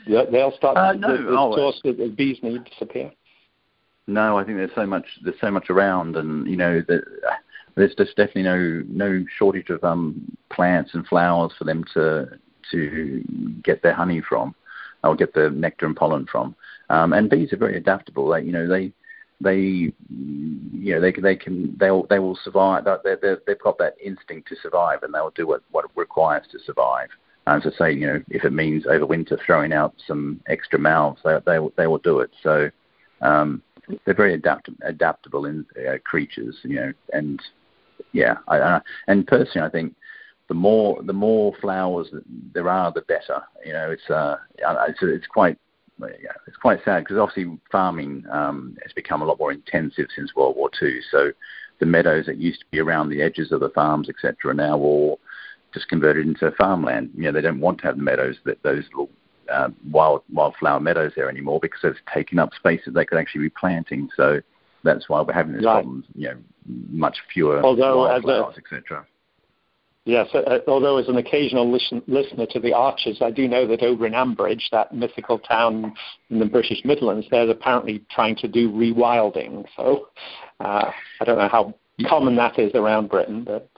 they'll 0.08 0.56
start 0.56 0.78
uh, 0.78 0.94
no. 0.94 1.18
the, 1.18 1.24
the 1.24 1.38
oh, 1.38 1.54
source 1.54 1.82
that 1.84 1.98
the 1.98 2.08
bees 2.08 2.38
need 2.42 2.64
to 2.64 2.72
disappear? 2.72 3.12
No, 4.08 4.38
I 4.38 4.46
think 4.46 4.58
there's 4.58 4.72
so 4.74 4.86
much 4.86 5.06
there's 5.24 5.40
so 5.42 5.52
much 5.52 5.70
around, 5.70 6.16
and 6.16 6.48
you 6.48 6.56
know 6.56 6.82
that 6.88 7.04
there's 7.80 7.96
just 7.96 8.16
definitely 8.16 8.44
no 8.44 8.84
no 8.88 9.26
shortage 9.38 9.70
of 9.70 9.84
um, 9.84 10.38
plants 10.52 10.92
and 10.94 11.08
flowers 11.08 11.54
for 11.58 11.64
them 11.64 11.84
to 11.94 12.28
to 12.72 13.24
get 13.64 13.82
their 13.82 13.94
honey 13.94 14.22
from, 14.22 14.54
or 15.04 15.16
get 15.16 15.34
the 15.34 15.50
nectar 15.50 15.86
and 15.86 15.96
pollen 15.96 16.26
from. 16.26 16.56
Um, 16.90 17.14
and 17.14 17.30
bees 17.30 17.54
are 17.54 17.58
very 17.58 17.78
adaptable. 17.78 18.30
They 18.30 18.42
you 18.42 18.52
know 18.52 18.68
they 18.68 18.92
they 19.42 19.58
you 19.60 19.94
know 20.94 21.00
they 21.00 21.12
they 21.14 21.36
can 21.36 21.76
they'll 21.80 22.04
they 22.08 22.20
will 22.20 22.38
survive. 22.44 22.86
They 23.04 23.16
they 23.22 23.36
they've 23.48 23.60
got 23.60 23.78
that 23.78 23.96
instinct 24.04 24.50
to 24.50 24.56
survive, 24.62 25.04
and 25.04 25.14
they'll 25.14 25.32
do 25.32 25.48
what 25.48 25.64
what 25.72 25.86
it 25.86 25.92
requires 25.96 26.46
to 26.52 26.60
survive. 26.60 27.10
As 27.48 27.64
I 27.66 27.78
say, 27.78 27.92
you 27.94 28.06
know, 28.06 28.22
if 28.30 28.44
it 28.44 28.54
means 28.54 28.86
over 28.86 29.06
winter 29.06 29.40
throwing 29.44 29.74
out 29.74 29.96
some 30.06 30.42
extra 30.48 30.78
mouths, 30.78 31.22
they 31.24 31.40
they 31.46 31.60
they 31.78 31.88
will 31.88 32.00
do 32.00 32.20
it. 32.20 32.32
So 32.44 32.70
um, 33.22 33.64
they're 34.06 34.14
very 34.14 34.34
adapt- 34.34 34.70
adaptable 34.84 35.46
in 35.46 35.66
uh, 35.78 35.98
creatures, 36.04 36.58
you 36.64 36.76
know, 36.76 36.94
and 37.14 37.42
yeah, 38.12 38.36
I, 38.48 38.60
I, 38.60 38.82
and 39.08 39.26
personally, 39.26 39.66
I 39.68 39.70
think 39.70 39.96
the 40.48 40.54
more 40.54 41.02
the 41.04 41.14
more 41.14 41.54
flowers 41.62 42.08
there 42.54 42.70
are, 42.70 42.92
the 42.92 43.02
better. 43.02 43.42
You 43.66 43.74
know, 43.74 43.92
it's 43.92 44.10
uh, 44.10 44.38
it's, 44.58 45.00
it's 45.02 45.28
quite 45.28 45.58
yeah, 46.00 46.32
it's 46.48 46.58
quite 46.58 46.80
sad 46.84 47.04
because 47.04 47.18
obviously 47.18 47.58
farming 47.72 48.26
um, 48.32 48.78
has 48.84 48.94
become 48.94 49.22
a 49.22 49.26
lot 49.26 49.40
more 49.40 49.52
intensive 49.52 50.08
since 50.16 50.36
World 50.36 50.56
War 50.56 50.70
II. 50.82 51.00
So 51.12 51.32
the 51.80 51.86
meadows 51.86 52.26
that 52.26 52.38
used 52.38 52.62
to 52.62 52.66
be 52.72 52.80
around 52.80 53.10
the 53.10 53.22
edges 53.22 53.52
of 53.52 53.60
the 53.60 53.70
farms, 53.70 54.10
etc., 54.10 54.52
are 54.52 54.54
now 54.54 54.78
all 54.78 55.20
just 55.74 55.88
converted 55.88 56.28
into 56.28 56.52
farmland. 56.58 57.12
You 57.16 57.24
know, 57.24 57.32
they 57.32 57.42
don't 57.42 57.60
want 57.60 57.80
to 57.80 57.88
have 57.88 57.98
the 57.98 58.04
meadows 58.04 58.38
that 58.46 58.62
those 58.64 58.84
little 58.92 59.10
uh, 59.52 59.70
wild 59.92 60.24
wildflower 60.32 60.80
meadows 60.80 61.12
there 61.16 61.30
anymore 61.30 61.60
because 61.62 61.80
it's 61.84 62.00
taking 62.14 62.40
up 62.40 62.54
space 62.56 62.82
that 62.86 62.94
they 62.94 63.06
could 63.06 63.18
actually 63.18 63.42
be 63.42 63.50
planting. 63.50 64.10
So 64.16 64.42
that's 64.84 65.10
why 65.10 65.22
we're 65.22 65.34
having 65.34 65.54
this 65.54 65.66
right. 65.66 65.84
problem. 65.84 66.06
You 66.16 66.30
know, 66.30 66.38
much 66.90 67.18
fewer 67.34 67.64
although 67.64 68.00
wildflowers, 68.00 68.56
etc. 68.58 69.06
Yes, 70.06 70.28
uh, 70.34 70.60
although 70.68 70.98
as 70.98 71.08
an 71.08 71.18
occasional 71.18 71.72
listen, 71.72 72.02
listener 72.08 72.48
to 72.48 72.60
the 72.60 72.74
Archers, 72.74 73.20
I 73.22 73.32
do 73.32 73.48
know 73.48 73.68
that 73.68 73.84
over 73.84 74.08
in 74.08 74.14
Ambridge, 74.14 74.64
that 74.72 74.94
mythical 74.94 75.38
town 75.38 75.94
in 76.30 76.40
the 76.40 76.46
British 76.46 76.82
Midlands, 76.84 77.28
they're 77.30 77.50
apparently 77.50 78.04
trying 78.10 78.36
to 78.38 78.48
do 78.48 78.72
rewilding. 78.72 79.66
So 79.76 80.08
uh, 80.62 80.90
I 81.22 81.26
don't 81.26 81.38
know 81.38 81.50
how 81.50 81.76
common 82.08 82.36
that 82.38 82.58
is 82.58 82.72
around 82.74 83.10
Britain, 83.10 83.44
but 83.44 83.70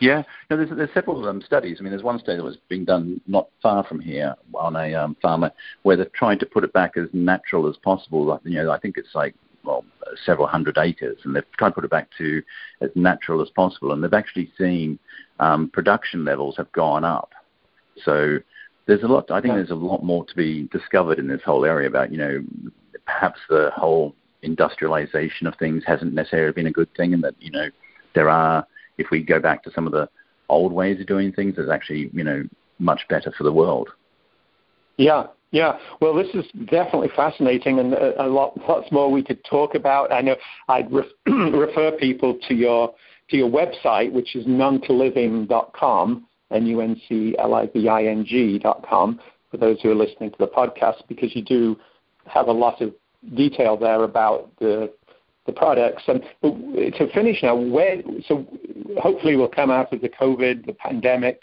yeah, 0.00 0.22
no, 0.50 0.56
there's, 0.56 0.70
there's 0.70 0.92
several 0.94 1.26
um, 1.28 1.42
studies. 1.42 1.78
I 1.80 1.82
mean, 1.82 1.90
there's 1.90 2.02
one 2.02 2.18
study 2.18 2.36
that 2.36 2.44
was 2.44 2.58
being 2.68 2.84
done 2.84 3.20
not 3.26 3.48
far 3.62 3.84
from 3.84 4.00
here 4.00 4.34
on 4.54 4.76
a 4.76 4.94
um, 4.94 5.16
farmer 5.20 5.50
where 5.82 5.96
they're 5.96 6.10
trying 6.14 6.38
to 6.40 6.46
put 6.46 6.64
it 6.64 6.72
back 6.72 6.96
as 6.96 7.08
natural 7.12 7.68
as 7.68 7.76
possible. 7.78 8.40
You 8.44 8.62
know, 8.62 8.70
I 8.70 8.78
think 8.78 8.96
it's 8.96 9.14
like 9.14 9.34
well, 9.68 9.84
several 10.24 10.46
hundred 10.46 10.78
acres, 10.78 11.18
and 11.24 11.36
they've 11.36 11.50
tried 11.58 11.68
to 11.68 11.74
put 11.74 11.84
it 11.84 11.90
back 11.90 12.08
to 12.16 12.42
as 12.80 12.90
natural 12.94 13.42
as 13.42 13.50
possible. 13.50 13.92
And 13.92 14.02
they've 14.02 14.14
actually 14.14 14.50
seen 14.56 14.98
um, 15.40 15.68
production 15.68 16.24
levels 16.24 16.56
have 16.56 16.72
gone 16.72 17.04
up. 17.04 17.32
So 18.02 18.38
there's 18.86 19.02
a 19.02 19.06
lot. 19.06 19.30
I 19.30 19.40
think 19.40 19.54
there's 19.54 19.70
a 19.70 19.74
lot 19.74 20.02
more 20.02 20.24
to 20.24 20.34
be 20.34 20.68
discovered 20.72 21.18
in 21.18 21.28
this 21.28 21.42
whole 21.44 21.66
area 21.66 21.86
about 21.86 22.10
you 22.10 22.18
know 22.18 22.42
perhaps 23.04 23.38
the 23.48 23.70
whole 23.76 24.14
industrialization 24.42 25.46
of 25.46 25.54
things 25.56 25.82
hasn't 25.86 26.14
necessarily 26.14 26.52
been 26.52 26.66
a 26.66 26.72
good 26.72 26.92
thing, 26.96 27.12
and 27.12 27.22
that 27.22 27.34
you 27.38 27.50
know 27.50 27.68
there 28.14 28.30
are 28.30 28.66
if 28.96 29.10
we 29.10 29.22
go 29.22 29.38
back 29.38 29.62
to 29.64 29.70
some 29.72 29.86
of 29.86 29.92
the 29.92 30.08
old 30.48 30.72
ways 30.72 30.98
of 30.98 31.06
doing 31.06 31.30
things, 31.32 31.56
there's 31.56 31.70
actually 31.70 32.10
you 32.14 32.24
know 32.24 32.42
much 32.78 33.02
better 33.10 33.32
for 33.36 33.44
the 33.44 33.52
world. 33.52 33.90
Yeah, 34.96 35.26
yeah. 35.50 35.78
Well, 36.00 36.14
this 36.14 36.28
is 36.34 36.44
definitely 36.70 37.10
fascinating, 37.14 37.78
and 37.78 37.94
a, 37.94 38.24
a 38.24 38.28
lot 38.28 38.58
lots 38.68 38.90
more 38.92 39.10
we 39.10 39.22
could 39.22 39.42
talk 39.44 39.74
about. 39.74 40.12
I 40.12 40.20
know 40.20 40.36
I'd 40.68 40.92
re- 40.92 41.10
refer 41.26 41.92
people 41.92 42.38
to 42.48 42.54
your 42.54 42.94
to 43.30 43.36
your 43.36 43.50
website, 43.50 44.12
which 44.12 44.34
is 44.34 44.46
nuncliving.com 44.46 46.26
N-U-N-C-L-I-V-I-G 46.50 48.58
dot 48.58 48.84
com, 48.88 49.20
for 49.50 49.58
those 49.58 49.78
who 49.82 49.90
are 49.90 49.94
listening 49.94 50.30
to 50.30 50.38
the 50.38 50.46
podcast, 50.46 51.02
because 51.08 51.36
you 51.36 51.42
do 51.42 51.76
have 52.26 52.48
a 52.48 52.52
lot 52.52 52.80
of 52.80 52.94
detail 53.34 53.76
there 53.76 54.04
about 54.04 54.50
the 54.58 54.90
the 55.46 55.52
products. 55.52 56.02
And 56.06 56.22
uh, 56.42 56.50
to 56.98 57.10
finish 57.14 57.42
now, 57.42 57.56
where 57.56 58.02
so 58.26 58.46
hopefully 59.00 59.36
we'll 59.36 59.48
come 59.48 59.70
out 59.70 59.90
of 59.92 60.02
the 60.02 60.10
COVID, 60.10 60.66
the 60.66 60.74
pandemic. 60.74 61.40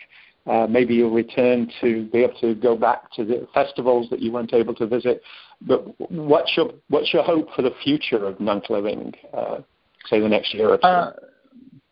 Uh, 0.47 0.67
maybe 0.69 0.93
you'll 0.93 1.11
return 1.11 1.71
to 1.81 2.05
be 2.09 2.19
able 2.19 2.39
to 2.39 2.53
go 2.53 2.75
back 2.75 3.11
to 3.13 3.25
the 3.25 3.47
festivals 3.53 4.07
that 4.11 4.19
you 4.19 4.31
weren't 4.31 4.53
able 4.53 4.75
to 4.75 4.85
visit. 4.85 5.21
But 5.61 5.99
what's 6.11 6.55
your 6.55 6.71
what's 6.89 7.13
your 7.13 7.23
hope 7.23 7.47
for 7.55 7.63
the 7.63 7.73
future 7.83 8.25
of 8.25 8.39
Nunc 8.39 8.69
Living? 8.69 9.13
Uh, 9.33 9.59
say 10.07 10.19
the 10.19 10.29
next 10.29 10.53
year 10.53 10.69
or 10.69 10.77
two. 10.77 10.87
Uh, 10.87 11.13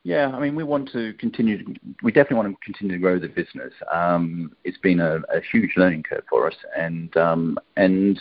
yeah, 0.03 0.27
I 0.27 0.39
mean, 0.39 0.53
we 0.55 0.65
want 0.65 0.91
to 0.91 1.13
continue. 1.13 1.63
To, 1.63 1.79
we 2.03 2.11
definitely 2.11 2.37
want 2.37 2.55
to 2.55 2.65
continue 2.65 2.95
to 2.95 3.01
grow 3.01 3.19
the 3.19 3.29
business. 3.29 3.71
Um, 3.91 4.51
it's 4.65 4.77
been 4.77 4.99
a, 4.99 5.17
a, 5.33 5.41
huge 5.51 5.71
learning 5.77 6.03
curve 6.03 6.23
for 6.29 6.45
us, 6.45 6.55
and 6.77 7.15
um, 7.15 7.57
and 7.77 8.19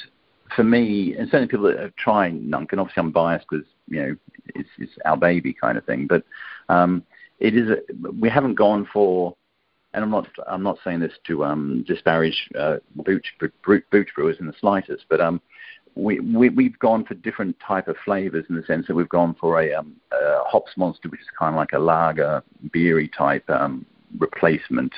for 0.54 0.62
me, 0.62 1.16
and 1.18 1.26
certainly 1.26 1.48
people 1.48 1.66
that 1.66 1.80
have 1.80 1.96
tried 1.96 2.34
Nunc, 2.34 2.70
and 2.70 2.80
obviously 2.80 3.00
I'm 3.00 3.10
biased 3.10 3.46
because 3.50 3.66
you 3.88 4.00
know 4.00 4.16
it's, 4.54 4.68
it's 4.78 4.92
our 5.04 5.16
baby 5.16 5.52
kind 5.52 5.76
of 5.76 5.84
thing, 5.84 6.06
but 6.06 6.22
um, 6.68 7.02
it 7.40 7.56
is. 7.56 7.68
A, 7.68 7.78
we 8.20 8.30
haven't 8.30 8.54
gone 8.54 8.86
for, 8.92 9.34
and 9.94 10.04
I'm 10.04 10.10
not. 10.10 10.26
I'm 10.46 10.62
not 10.62 10.78
saying 10.84 11.00
this 11.00 11.12
to 11.26 11.44
um, 11.44 11.84
disparage 11.86 12.48
uh, 12.58 12.76
booch, 12.96 13.26
booch 13.38 14.08
brewers 14.14 14.36
in 14.40 14.46
the 14.46 14.54
slightest, 14.58 15.04
but 15.08 15.20
um, 15.20 15.40
we, 15.94 16.20
we 16.20 16.48
we've 16.48 16.78
gone 16.78 17.04
for 17.04 17.14
different 17.14 17.56
type 17.66 17.88
of 17.88 17.96
flavors 18.04 18.46
in 18.48 18.56
the 18.56 18.62
sense 18.64 18.86
that 18.86 18.94
we've 18.94 19.08
gone 19.08 19.34
for 19.38 19.60
a, 19.60 19.72
um, 19.74 19.94
a 20.12 20.44
hops 20.44 20.72
monster, 20.76 21.08
which 21.08 21.20
is 21.20 21.26
kind 21.38 21.54
of 21.54 21.58
like 21.58 21.72
a 21.72 21.78
lager 21.78 22.42
beery 22.72 23.08
type 23.08 23.48
um, 23.50 23.84
replacement, 24.18 24.92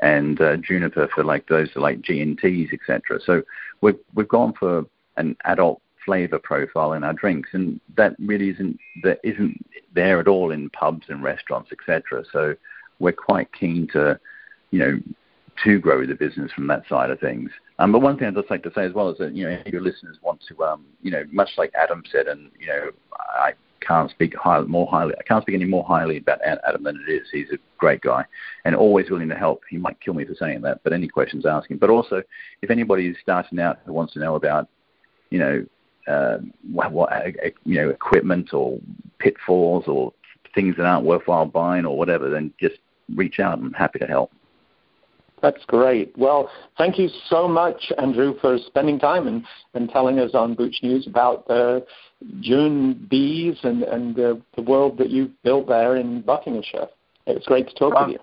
and 0.00 0.40
uh, 0.40 0.56
juniper 0.56 1.08
for 1.14 1.24
like 1.24 1.46
those 1.48 1.68
are 1.76 1.80
like 1.80 2.00
G 2.02 2.20
and 2.20 2.38
Ts, 2.38 2.70
etc. 2.72 3.18
So 3.24 3.42
we've 3.80 3.98
we've 4.14 4.28
gone 4.28 4.52
for 4.52 4.84
an 5.16 5.36
adult 5.44 5.80
flavor 6.04 6.38
profile 6.38 6.92
in 6.92 7.02
our 7.02 7.12
drinks, 7.12 7.50
and 7.52 7.80
that 7.96 8.14
really 8.20 8.50
isn't 8.50 8.78
that 9.02 9.18
isn't 9.24 9.64
there 9.92 10.20
at 10.20 10.28
all 10.28 10.52
in 10.52 10.70
pubs 10.70 11.06
and 11.08 11.22
restaurants, 11.22 11.72
etc. 11.72 12.24
So 12.32 12.54
we're 12.98 13.12
quite 13.12 13.52
keen 13.52 13.88
to, 13.92 14.18
you 14.76 14.84
know, 14.84 15.00
to 15.64 15.78
grow 15.78 16.04
the 16.04 16.14
business 16.14 16.52
from 16.52 16.66
that 16.66 16.82
side 16.86 17.08
of 17.08 17.18
things. 17.18 17.50
Um, 17.78 17.92
but 17.92 18.00
one 18.00 18.18
thing 18.18 18.28
I'd 18.28 18.34
just 18.34 18.50
like 18.50 18.62
to 18.64 18.72
say 18.74 18.84
as 18.84 18.92
well 18.92 19.08
is 19.08 19.16
that 19.18 19.34
you 19.34 19.48
know 19.48 19.58
your 19.64 19.80
listeners 19.80 20.18
want 20.22 20.42
to, 20.48 20.64
um, 20.64 20.84
you 21.02 21.10
know, 21.10 21.24
much 21.32 21.48
like 21.56 21.72
Adam 21.74 22.02
said, 22.12 22.26
and 22.26 22.50
you 22.60 22.66
know, 22.66 22.90
I 23.18 23.52
can't 23.80 24.10
speak 24.10 24.34
high, 24.36 24.60
more 24.60 24.86
highly. 24.86 25.14
I 25.18 25.22
can't 25.22 25.42
speak 25.42 25.54
any 25.54 25.64
more 25.64 25.84
highly 25.84 26.18
about 26.18 26.40
Adam 26.42 26.84
than 26.84 27.02
it 27.06 27.10
is. 27.10 27.26
He's 27.32 27.50
a 27.52 27.58
great 27.78 28.02
guy 28.02 28.24
and 28.66 28.76
always 28.76 29.08
willing 29.08 29.30
to 29.30 29.34
help. 29.34 29.62
He 29.70 29.78
might 29.78 29.98
kill 30.00 30.12
me 30.12 30.26
for 30.26 30.34
saying 30.34 30.60
that, 30.62 30.82
but 30.84 30.92
any 30.92 31.08
questions, 31.08 31.46
ask 31.46 31.70
him. 31.70 31.78
But 31.78 31.90
also, 31.90 32.22
if 32.60 32.70
anybody 32.70 33.08
is 33.08 33.16
starting 33.22 33.58
out 33.58 33.78
who 33.86 33.94
wants 33.94 34.12
to 34.14 34.18
know 34.18 34.34
about, 34.34 34.68
you 35.30 35.38
know, 35.38 35.66
uh, 36.06 36.38
what, 36.70 36.92
what 36.92 37.12
uh, 37.12 37.30
you 37.64 37.76
know, 37.76 37.88
equipment 37.88 38.52
or 38.52 38.78
pitfalls 39.18 39.84
or 39.86 40.12
things 40.54 40.76
that 40.76 40.86
aren't 40.86 41.06
worthwhile 41.06 41.46
buying 41.46 41.86
or 41.86 41.96
whatever, 41.96 42.28
then 42.28 42.52
just 42.60 42.76
reach 43.14 43.40
out. 43.40 43.58
I'm 43.58 43.72
happy 43.72 43.98
to 44.00 44.06
help. 44.06 44.32
That's 45.42 45.64
great. 45.66 46.16
Well, 46.16 46.50
thank 46.78 46.98
you 46.98 47.08
so 47.28 47.46
much, 47.46 47.92
Andrew, 47.98 48.34
for 48.40 48.58
spending 48.66 48.98
time 48.98 49.26
and, 49.26 49.44
and 49.74 49.88
telling 49.90 50.18
us 50.18 50.30
on 50.34 50.54
Booch 50.54 50.76
News 50.82 51.06
about 51.06 51.46
the 51.46 51.84
Jun 52.40 53.06
bees 53.10 53.58
and, 53.62 53.82
and 53.82 54.14
the, 54.16 54.40
the 54.56 54.62
world 54.62 54.96
that 54.98 55.10
you've 55.10 55.30
built 55.42 55.68
there 55.68 55.96
in 55.96 56.22
Buckinghamshire. 56.22 56.88
It 57.26 57.34
was 57.34 57.44
great 57.46 57.68
to 57.68 57.74
talk 57.74 58.00
with 58.00 58.14
you. 58.14 58.18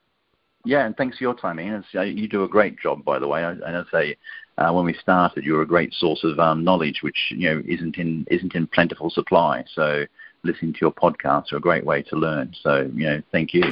Yeah, 0.66 0.86
and 0.86 0.96
thanks 0.96 1.18
for 1.18 1.26
your 1.26 1.36
time, 1.36 1.60
Ian. 1.60 1.84
Uh, 1.94 2.02
you 2.02 2.28
do 2.28 2.44
a 2.44 2.48
great 2.48 2.80
job, 2.80 3.04
by 3.04 3.20
the 3.20 3.28
way. 3.28 3.44
I, 3.44 3.52
I 3.52 3.84
say 3.92 4.16
uh, 4.58 4.72
when 4.72 4.86
we 4.86 4.94
started, 4.94 5.44
you 5.44 5.54
were 5.54 5.62
a 5.62 5.68
great 5.68 5.94
source 5.94 6.24
of 6.24 6.40
um, 6.40 6.64
knowledge, 6.64 7.00
which 7.02 7.18
you 7.32 7.50
know 7.50 7.62
isn't 7.68 7.98
in 7.98 8.26
isn't 8.32 8.56
in 8.56 8.68
plentiful 8.68 9.10
supply. 9.10 9.66
So 9.76 10.06
listening 10.44 10.74
to 10.74 10.80
your 10.80 10.94
podcasts 10.94 11.52
are 11.52 11.58
a 11.58 11.62
great 11.62 11.86
way 11.86 12.02
to 12.04 12.16
learn. 12.16 12.54
So 12.62 12.90
you 12.94 13.08
know, 13.08 13.22
thank 13.32 13.54
you. 13.54 13.64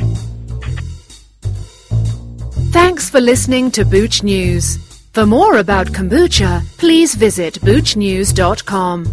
Thanks 3.02 3.10
for 3.10 3.20
listening 3.20 3.72
to 3.72 3.84
Booch 3.84 4.22
News. 4.22 4.78
For 5.14 5.26
more 5.26 5.58
about 5.58 5.88
kombucha, 5.88 6.62
please 6.78 7.16
visit 7.16 7.56
boochnews.com. 7.56 9.06